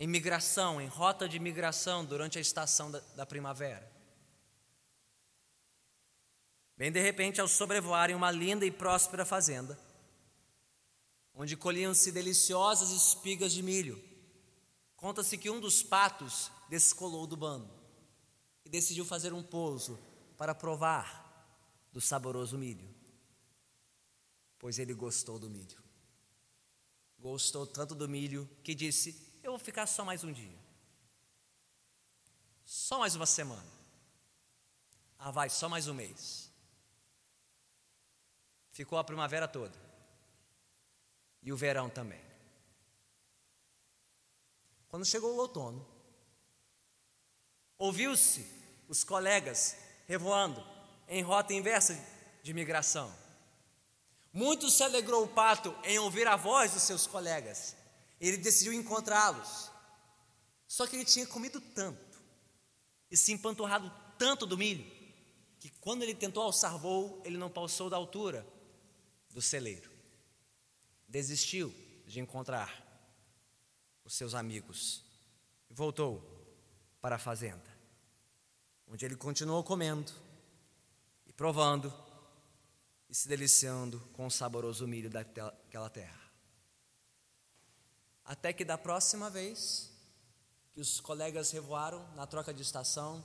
em 0.00 0.06
migração, 0.06 0.80
em 0.80 0.86
rota 0.86 1.28
de 1.28 1.38
migração 1.38 2.02
durante 2.02 2.38
a 2.38 2.40
estação 2.40 2.90
da, 2.90 3.00
da 3.14 3.26
primavera. 3.26 3.86
Bem 6.74 6.90
de 6.90 6.98
repente, 6.98 7.38
ao 7.38 7.46
sobrevoarem 7.46 8.16
uma 8.16 8.30
linda 8.30 8.64
e 8.64 8.70
próspera 8.70 9.26
fazenda, 9.26 9.78
onde 11.34 11.54
colhiam-se 11.54 12.10
deliciosas 12.10 12.90
espigas 12.92 13.52
de 13.52 13.62
milho, 13.62 14.02
conta-se 14.96 15.36
que 15.36 15.50
um 15.50 15.60
dos 15.60 15.82
patos 15.82 16.50
descolou 16.70 17.26
do 17.26 17.36
bando 17.36 17.70
e 18.64 18.70
decidiu 18.70 19.04
fazer 19.04 19.34
um 19.34 19.42
pouso 19.42 19.98
para 20.38 20.54
provar 20.54 21.20
do 21.92 22.00
saboroso 22.00 22.56
milho, 22.56 22.88
pois 24.58 24.78
ele 24.78 24.94
gostou 24.94 25.38
do 25.38 25.50
milho. 25.50 25.78
Gostou 27.18 27.66
tanto 27.66 27.94
do 27.94 28.08
milho 28.08 28.48
que 28.64 28.74
disse: 28.74 29.29
Eu 29.42 29.52
vou 29.52 29.58
ficar 29.58 29.86
só 29.86 30.04
mais 30.04 30.22
um 30.22 30.32
dia, 30.32 30.58
só 32.64 32.98
mais 32.98 33.14
uma 33.14 33.26
semana. 33.26 33.70
Ah, 35.18 35.30
vai, 35.30 35.50
só 35.50 35.68
mais 35.68 35.88
um 35.88 35.94
mês. 35.94 36.50
Ficou 38.70 38.98
a 38.98 39.04
primavera 39.04 39.48
toda 39.48 39.76
e 41.42 41.52
o 41.52 41.56
verão 41.56 41.90
também. 41.90 42.20
Quando 44.88 45.04
chegou 45.04 45.34
o 45.34 45.38
outono, 45.38 45.86
ouviu-se 47.78 48.46
os 48.88 49.04
colegas 49.04 49.76
revoando 50.06 50.64
em 51.08 51.22
rota 51.22 51.52
inversa 51.52 51.98
de 52.42 52.52
migração. 52.52 53.14
Muito 54.32 54.70
se 54.70 54.82
alegrou 54.82 55.24
o 55.24 55.28
pato 55.28 55.76
em 55.84 55.98
ouvir 55.98 56.26
a 56.26 56.36
voz 56.36 56.72
dos 56.72 56.82
seus 56.82 57.06
colegas. 57.06 57.76
Ele 58.20 58.36
decidiu 58.36 58.72
encontrá-los. 58.72 59.70
Só 60.66 60.86
que 60.86 60.96
ele 60.96 61.04
tinha 61.04 61.26
comido 61.26 61.60
tanto 61.60 62.20
e 63.10 63.16
se 63.16 63.32
empanturrado 63.32 63.90
tanto 64.18 64.46
do 64.46 64.56
milho 64.56 64.84
que 65.58 65.70
quando 65.80 66.02
ele 66.02 66.14
tentou 66.14 66.42
alçar 66.42 66.78
voo, 66.78 67.20
ele 67.24 67.36
não 67.36 67.50
passou 67.50 67.90
da 67.90 67.96
altura 67.96 68.46
do 69.30 69.42
celeiro. 69.42 69.90
Desistiu 71.08 71.74
de 72.06 72.20
encontrar 72.20 72.86
os 74.04 74.14
seus 74.14 74.34
amigos 74.34 75.04
e 75.68 75.74
voltou 75.74 76.22
para 77.00 77.16
a 77.16 77.18
fazenda, 77.18 77.78
onde 78.86 79.04
ele 79.04 79.16
continuou 79.16 79.64
comendo 79.64 80.12
provando 81.40 81.90
e 83.08 83.14
se 83.14 83.26
deliciando 83.26 83.98
com 84.12 84.26
o 84.26 84.30
saboroso 84.30 84.86
milho 84.86 85.08
daquela 85.08 85.88
terra. 85.88 86.19
Até 88.30 88.52
que 88.52 88.64
da 88.64 88.78
próxima 88.78 89.28
vez 89.28 89.90
que 90.72 90.80
os 90.80 91.00
colegas 91.00 91.50
revoaram 91.50 92.06
na 92.14 92.28
troca 92.28 92.54
de 92.54 92.62
estação, 92.62 93.24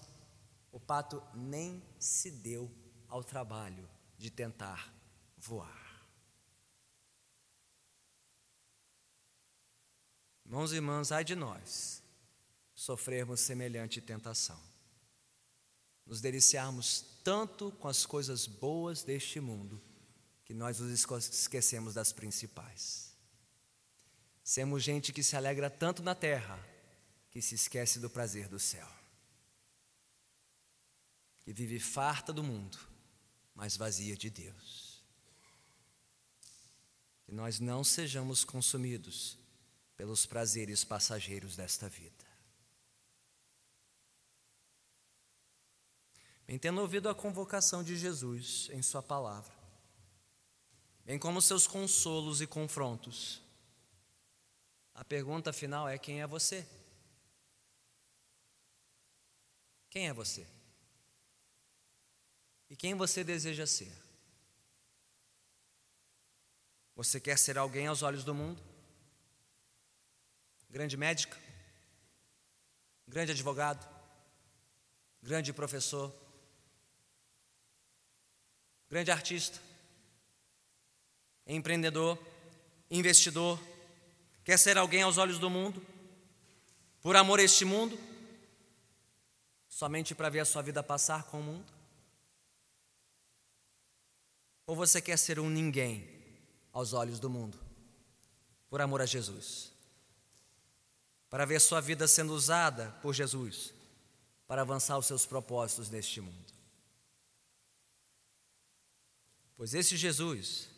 o 0.71 0.79
pato 0.79 1.21
nem 1.31 1.79
se 1.99 2.31
deu 2.31 2.71
ao 3.07 3.23
trabalho 3.23 3.87
de 4.17 4.31
tentar 4.31 4.91
voar. 5.37 6.03
Irmãos 10.43 10.71
e 10.71 10.77
irmãs, 10.77 11.11
ai 11.11 11.23
de 11.23 11.35
nós 11.35 12.01
sofrermos 12.73 13.41
semelhante 13.41 14.01
tentação 14.01 14.59
nos 16.03 16.19
deliciarmos 16.19 17.05
tanto 17.23 17.71
com 17.73 17.87
as 17.87 18.07
coisas 18.07 18.47
boas 18.47 19.03
deste 19.03 19.39
mundo 19.39 19.79
que 20.43 20.53
nós 20.55 20.79
nos 20.79 20.89
esquecemos 21.29 21.93
das 21.93 22.11
principais. 22.11 23.14
Semos 24.45 24.83
gente 24.83 25.11
que 25.11 25.23
se 25.23 25.35
alegra 25.35 25.71
tanto 25.71 26.03
na 26.03 26.13
terra 26.13 26.63
que 27.31 27.41
se 27.41 27.55
esquece 27.55 27.99
do 27.99 28.07
prazer 28.07 28.47
do 28.47 28.59
céu. 28.59 28.87
Que 31.39 31.51
vive 31.51 31.79
farta 31.79 32.31
do 32.31 32.43
mundo, 32.43 32.77
mas 33.55 33.75
vazia 33.75 34.15
de 34.15 34.29
Deus. 34.29 35.03
Que 37.25 37.31
nós 37.31 37.59
não 37.59 37.83
sejamos 37.83 38.45
consumidos 38.45 39.35
pelos 39.97 40.27
prazeres 40.27 40.83
passageiros 40.83 41.55
desta 41.55 41.89
vida. 41.89 42.23
bem 46.47 46.59
tendo 46.59 46.79
ouvido 46.81 47.09
a 47.09 47.15
convocação 47.15 47.83
de 47.83 47.97
Jesus 47.97 48.69
em 48.71 48.79
Sua 48.81 49.01
palavra, 49.01 49.51
bem 51.03 51.17
como 51.17 51.41
seus 51.41 51.65
consolos 51.65 52.39
e 52.39 52.45
confrontos. 52.45 53.44
A 54.95 55.03
pergunta 55.05 55.53
final 55.53 55.87
é: 55.87 55.99
quem 55.99 56.21
é 56.21 56.25
você? 56.25 56.65
Quem 59.91 60.07
é 60.07 60.13
você? 60.13 60.47
E 62.69 62.75
quem 62.75 62.95
você 62.95 63.23
deseja 63.23 63.67
ser? 63.67 63.91
Você 66.95 67.19
quer 67.19 67.37
ser 67.37 67.57
alguém 67.59 67.85
aos 67.85 68.01
olhos 68.01 68.23
do 68.23 68.33
mundo? 68.33 68.59
Grande 70.69 70.97
médico? 70.97 71.35
Grande 73.07 73.33
advogado? 73.33 73.87
Grande 75.21 75.53
professor? 75.53 76.11
grande 78.89 79.11
artista, 79.11 79.59
empreendedor, 81.45 82.17
investidor, 82.89 83.59
quer 84.45 84.57
ser 84.57 84.77
alguém 84.77 85.01
aos 85.01 85.17
olhos 85.17 85.37
do 85.37 85.49
mundo, 85.49 85.85
por 87.01 87.17
amor 87.17 87.39
a 87.39 87.43
este 87.43 87.65
mundo, 87.65 87.99
somente 89.67 90.15
para 90.15 90.29
ver 90.29 90.39
a 90.39 90.45
sua 90.45 90.61
vida 90.61 90.81
passar 90.81 91.23
com 91.23 91.41
o 91.41 91.43
mundo? 91.43 91.73
Ou 94.65 94.75
você 94.75 95.01
quer 95.01 95.17
ser 95.17 95.37
um 95.37 95.49
ninguém 95.49 96.09
aos 96.71 96.93
olhos 96.93 97.19
do 97.19 97.29
mundo, 97.29 97.59
por 98.69 98.79
amor 98.79 99.01
a 99.01 99.05
Jesus? 99.05 99.73
Para 101.29 101.43
ver 101.43 101.57
a 101.57 101.59
sua 101.59 101.81
vida 101.81 102.07
sendo 102.07 102.33
usada 102.33 102.91
por 103.01 103.13
Jesus 103.13 103.75
para 104.47 104.61
avançar 104.61 104.97
os 104.97 105.05
seus 105.05 105.25
propósitos 105.25 105.89
neste 105.89 106.21
mundo. 106.21 106.53
Pois 109.57 109.73
esse 109.73 109.95
Jesus, 109.95 110.69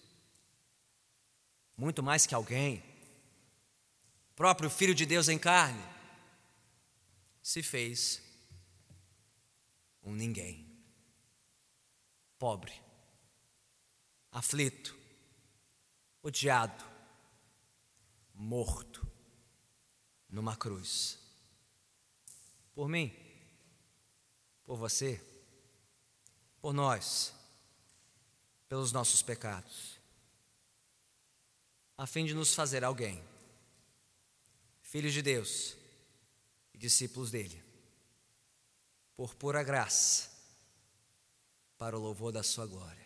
muito 1.76 2.02
mais 2.04 2.26
que 2.26 2.36
alguém, 2.36 2.84
próprio 4.38 4.70
Filho 4.70 4.94
de 4.94 5.04
Deus 5.04 5.30
em 5.30 5.40
carne, 5.40 5.84
se 7.42 7.64
fez 7.64 8.22
um 10.04 10.14
ninguém, 10.14 10.80
pobre, 12.38 12.80
aflito, 14.32 14.96
odiado, 16.22 16.86
morto 18.36 19.12
numa 20.30 20.56
cruz. 20.56 21.18
Por 22.76 22.88
mim, 22.88 23.12
por 24.64 24.78
você, 24.78 25.20
por 26.62 26.74
nós 26.74 27.34
pelos 28.70 28.92
nossos 28.92 29.24
pecados, 29.24 30.00
a 31.98 32.06
fim 32.06 32.24
de 32.24 32.36
nos 32.36 32.54
fazer 32.54 32.84
alguém, 32.84 33.20
filhos 34.88 35.14
de 35.14 35.22
Deus 35.22 35.76
e 36.74 36.78
discípulos 36.78 37.30
dele, 37.30 37.62
por 39.16 39.36
pura 39.36 39.62
graça, 39.62 40.32
para 41.78 41.98
o 41.98 42.02
louvor 42.02 42.32
da 42.32 42.42
Sua 42.42 42.66
glória. 42.66 43.06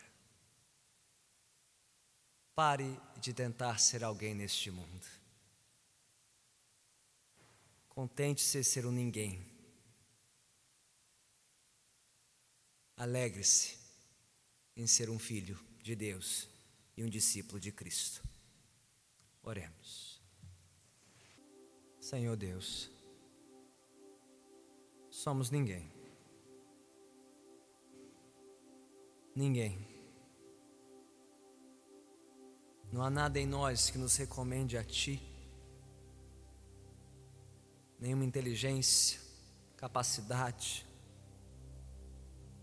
Pare 2.53 2.99
de 3.19 3.33
tentar 3.33 3.79
ser 3.79 4.03
alguém 4.03 4.35
neste 4.35 4.69
mundo. 4.69 5.07
Contente-se 7.89 8.63
ser 8.63 8.85
um 8.85 8.91
ninguém. 8.91 9.49
Alegre-se 12.95 13.77
em 14.75 14.85
ser 14.85 15.09
um 15.09 15.17
filho 15.17 15.59
de 15.81 15.95
Deus 15.95 16.47
e 16.95 17.03
um 17.03 17.09
discípulo 17.09 17.59
de 17.59 17.71
Cristo. 17.71 18.23
Oremos. 19.41 20.10
Senhor 22.11 22.35
Deus, 22.35 22.91
somos 25.09 25.49
ninguém. 25.49 25.89
Ninguém. 29.33 29.87
Não 32.91 33.01
há 33.01 33.09
nada 33.09 33.39
em 33.39 33.47
nós 33.47 33.89
que 33.89 33.97
nos 33.97 34.17
recomende 34.17 34.77
a 34.77 34.83
Ti, 34.83 35.21
nenhuma 37.97 38.25
inteligência, 38.25 39.17
capacidade, 39.77 40.85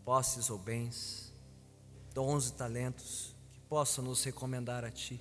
posses 0.04 0.50
ou 0.50 0.58
bens 0.58 1.32
dons 2.12 2.50
e 2.50 2.52
talentos 2.52 3.34
que 3.50 3.60
possam 3.60 4.04
nos 4.04 4.22
recomendar 4.24 4.84
a 4.84 4.90
Ti. 4.90 5.18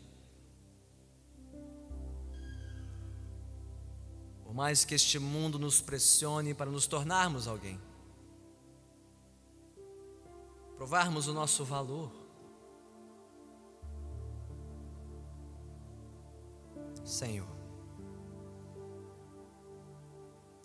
Mais 4.57 4.83
que 4.83 4.95
este 4.95 5.19
mundo 5.19 5.59
nos 5.59 5.81
pressione 5.81 6.51
para 6.51 6.71
nos 6.71 6.87
tornarmos 6.87 7.47
alguém, 7.47 7.79
provarmos 10.75 11.27
o 11.27 11.33
nosso 11.33 11.63
valor. 11.63 12.11
Senhor, 17.05 17.47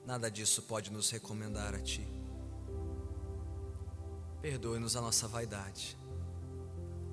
nada 0.07 0.31
disso 0.31 0.63
pode 0.63 0.91
nos 0.91 1.11
recomendar 1.11 1.75
a 1.75 1.79
Ti. 1.79 2.09
Perdoe-nos 4.41 4.97
a 4.97 5.03
nossa 5.03 5.29
vaidade, 5.29 5.99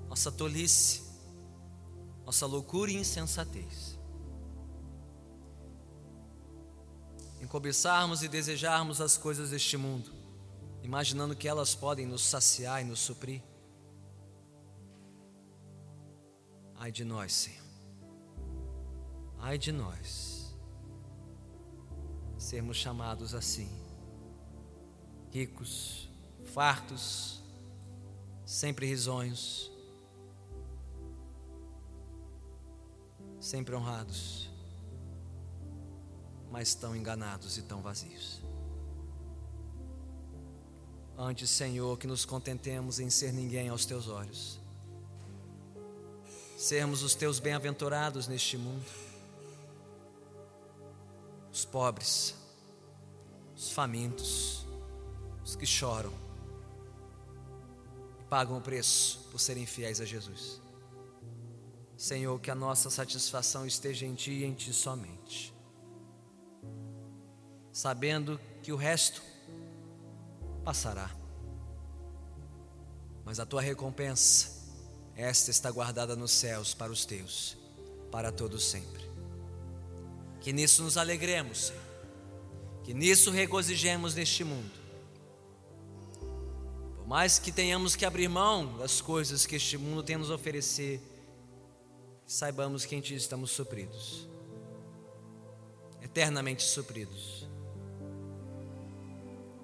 nossa 0.08 0.32
tolice, 0.32 1.02
nossa 2.24 2.46
loucura 2.46 2.90
e 2.90 2.96
insensatez. 2.96 3.99
Cobiçarmos 7.50 8.22
e 8.22 8.28
desejarmos 8.28 9.00
as 9.00 9.18
coisas 9.18 9.50
deste 9.50 9.76
mundo, 9.76 10.12
imaginando 10.84 11.34
que 11.34 11.48
elas 11.48 11.74
podem 11.74 12.06
nos 12.06 12.22
saciar 12.22 12.80
e 12.80 12.84
nos 12.84 13.00
suprir. 13.00 13.42
Ai 16.76 16.92
de 16.92 17.04
nós, 17.04 17.32
Senhor. 17.32 17.66
Ai 19.40 19.58
de 19.58 19.72
nós. 19.72 20.54
Sermos 22.38 22.76
chamados 22.76 23.34
assim, 23.34 23.68
ricos, 25.30 26.08
fartos, 26.54 27.42
sempre 28.46 28.86
risonhos, 28.86 29.70
sempre 33.40 33.74
honrados, 33.74 34.49
mas 36.50 36.74
tão 36.74 36.94
enganados 36.96 37.56
e 37.56 37.62
tão 37.62 37.80
vazios. 37.80 38.42
Antes, 41.16 41.50
Senhor, 41.50 41.98
que 41.98 42.06
nos 42.06 42.24
contentemos 42.24 42.98
em 42.98 43.10
ser 43.10 43.32
ninguém 43.32 43.68
aos 43.68 43.84
teus 43.84 44.08
olhos, 44.08 44.58
sermos 46.56 47.02
os 47.02 47.14
teus 47.14 47.38
bem-aventurados 47.38 48.26
neste 48.26 48.56
mundo, 48.56 48.86
os 51.52 51.64
pobres, 51.64 52.34
os 53.54 53.70
famintos, 53.70 54.64
os 55.44 55.54
que 55.54 55.66
choram 55.66 56.12
e 58.20 58.24
pagam 58.24 58.56
o 58.56 58.60
preço 58.60 59.28
por 59.30 59.38
serem 59.38 59.66
fiéis 59.66 60.00
a 60.00 60.04
Jesus. 60.04 60.60
Senhor, 61.96 62.40
que 62.40 62.50
a 62.50 62.54
nossa 62.54 62.88
satisfação 62.88 63.66
esteja 63.66 64.06
em 64.06 64.14
Ti 64.14 64.30
e 64.30 64.44
em 64.44 64.54
Ti 64.54 64.72
somente, 64.72 65.52
sabendo 67.72 68.40
que 68.62 68.72
o 68.72 68.76
resto 68.76 69.22
passará. 70.64 71.10
Mas 73.24 73.38
a 73.38 73.46
tua 73.46 73.62
recompensa, 73.62 74.50
esta 75.14 75.50
está 75.50 75.70
guardada 75.70 76.16
nos 76.16 76.32
céus 76.32 76.74
para 76.74 76.90
os 76.90 77.04
teus, 77.04 77.56
para 78.10 78.32
todos 78.32 78.64
sempre. 78.64 79.08
Que 80.40 80.52
nisso 80.52 80.82
nos 80.82 80.96
alegremos, 80.96 81.66
Senhor. 81.66 81.82
Que 82.82 82.94
nisso 82.94 83.30
regozijemos 83.30 84.14
neste 84.14 84.42
mundo. 84.42 84.72
Por 86.96 87.06
mais 87.06 87.38
que 87.38 87.52
tenhamos 87.52 87.94
que 87.94 88.04
abrir 88.04 88.28
mão 88.28 88.78
das 88.78 89.00
coisas 89.00 89.44
que 89.44 89.56
este 89.56 89.76
mundo 89.76 90.02
tem 90.02 90.16
nos 90.16 90.30
oferecer, 90.30 91.00
saibamos 92.26 92.84
que 92.84 92.96
em 92.96 93.00
Ti 93.00 93.14
estamos 93.14 93.50
supridos, 93.50 94.28
eternamente 96.00 96.62
supridos 96.62 97.39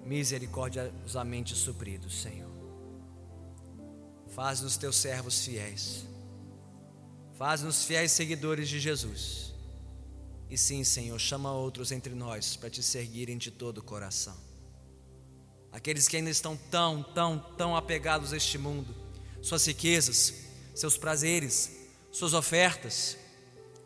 misericordiosamente 0.07 1.53
supridos, 1.53 2.21
Senhor. 2.21 2.49
Faz-nos 4.29 4.77
teus 4.77 4.95
servos 4.95 5.43
fiéis. 5.43 6.05
Faz-nos 7.37 7.83
fiéis 7.83 8.11
seguidores 8.11 8.69
de 8.69 8.79
Jesus. 8.79 9.53
E 10.49 10.57
sim, 10.57 10.83
Senhor, 10.83 11.19
chama 11.19 11.51
outros 11.51 11.91
entre 11.91 12.15
nós 12.15 12.55
para 12.55 12.69
te 12.69 12.81
seguirem 12.81 13.37
de 13.37 13.51
todo 13.51 13.79
o 13.79 13.83
coração. 13.83 14.35
Aqueles 15.71 16.07
que 16.07 16.15
ainda 16.15 16.29
estão 16.29 16.55
tão, 16.71 17.03
tão, 17.03 17.37
tão 17.57 17.75
apegados 17.75 18.31
a 18.31 18.37
este 18.37 18.57
mundo, 18.57 18.95
suas 19.41 19.65
riquezas, 19.65 20.33
seus 20.73 20.97
prazeres, 20.97 21.71
suas 22.11 22.33
ofertas, 22.33 23.17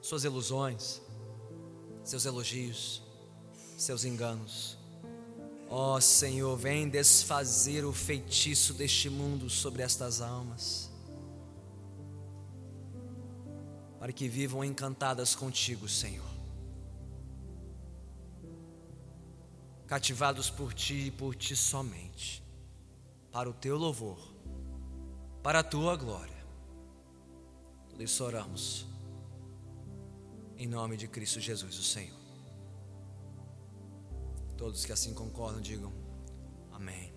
suas 0.02 0.24
ilusões, 0.24 1.02
seus 2.04 2.26
elogios, 2.26 3.02
seus 3.78 4.06
enganos. 4.06 4.81
Ó 5.74 5.96
oh, 5.96 6.02
Senhor, 6.02 6.58
vem 6.58 6.90
desfazer 6.90 7.86
o 7.86 7.94
feitiço 7.94 8.74
deste 8.74 9.10
mundo 9.10 9.50
sobre 9.50 9.82
estas 9.82 10.20
almas, 10.20 10.92
para 13.98 14.12
que 14.12 14.28
vivam 14.28 14.66
encantadas 14.66 15.34
contigo, 15.34 15.88
Senhor, 15.88 16.30
cativados 19.88 20.50
por 20.50 20.74
ti 20.74 21.06
e 21.08 21.12
por 21.12 21.36
ti 21.36 21.56
somente, 21.56 22.44
para 23.32 23.50
o 23.50 23.54
teu 23.54 23.78
louvor, 23.78 24.20
para 25.42 25.60
a 25.60 25.64
tua 25.64 25.96
glória. 25.96 26.46
Tudo 27.88 28.04
isso 28.04 28.22
oramos, 28.26 28.86
em 30.58 30.68
nome 30.68 30.98
de 30.98 31.08
Cristo 31.08 31.40
Jesus, 31.40 31.80
o 31.80 31.84
Senhor. 31.84 32.21
Todos 34.62 34.86
que 34.86 34.91
assim 34.91 35.12
concordam, 35.16 35.59
digam 35.59 35.91
amém. 36.72 37.11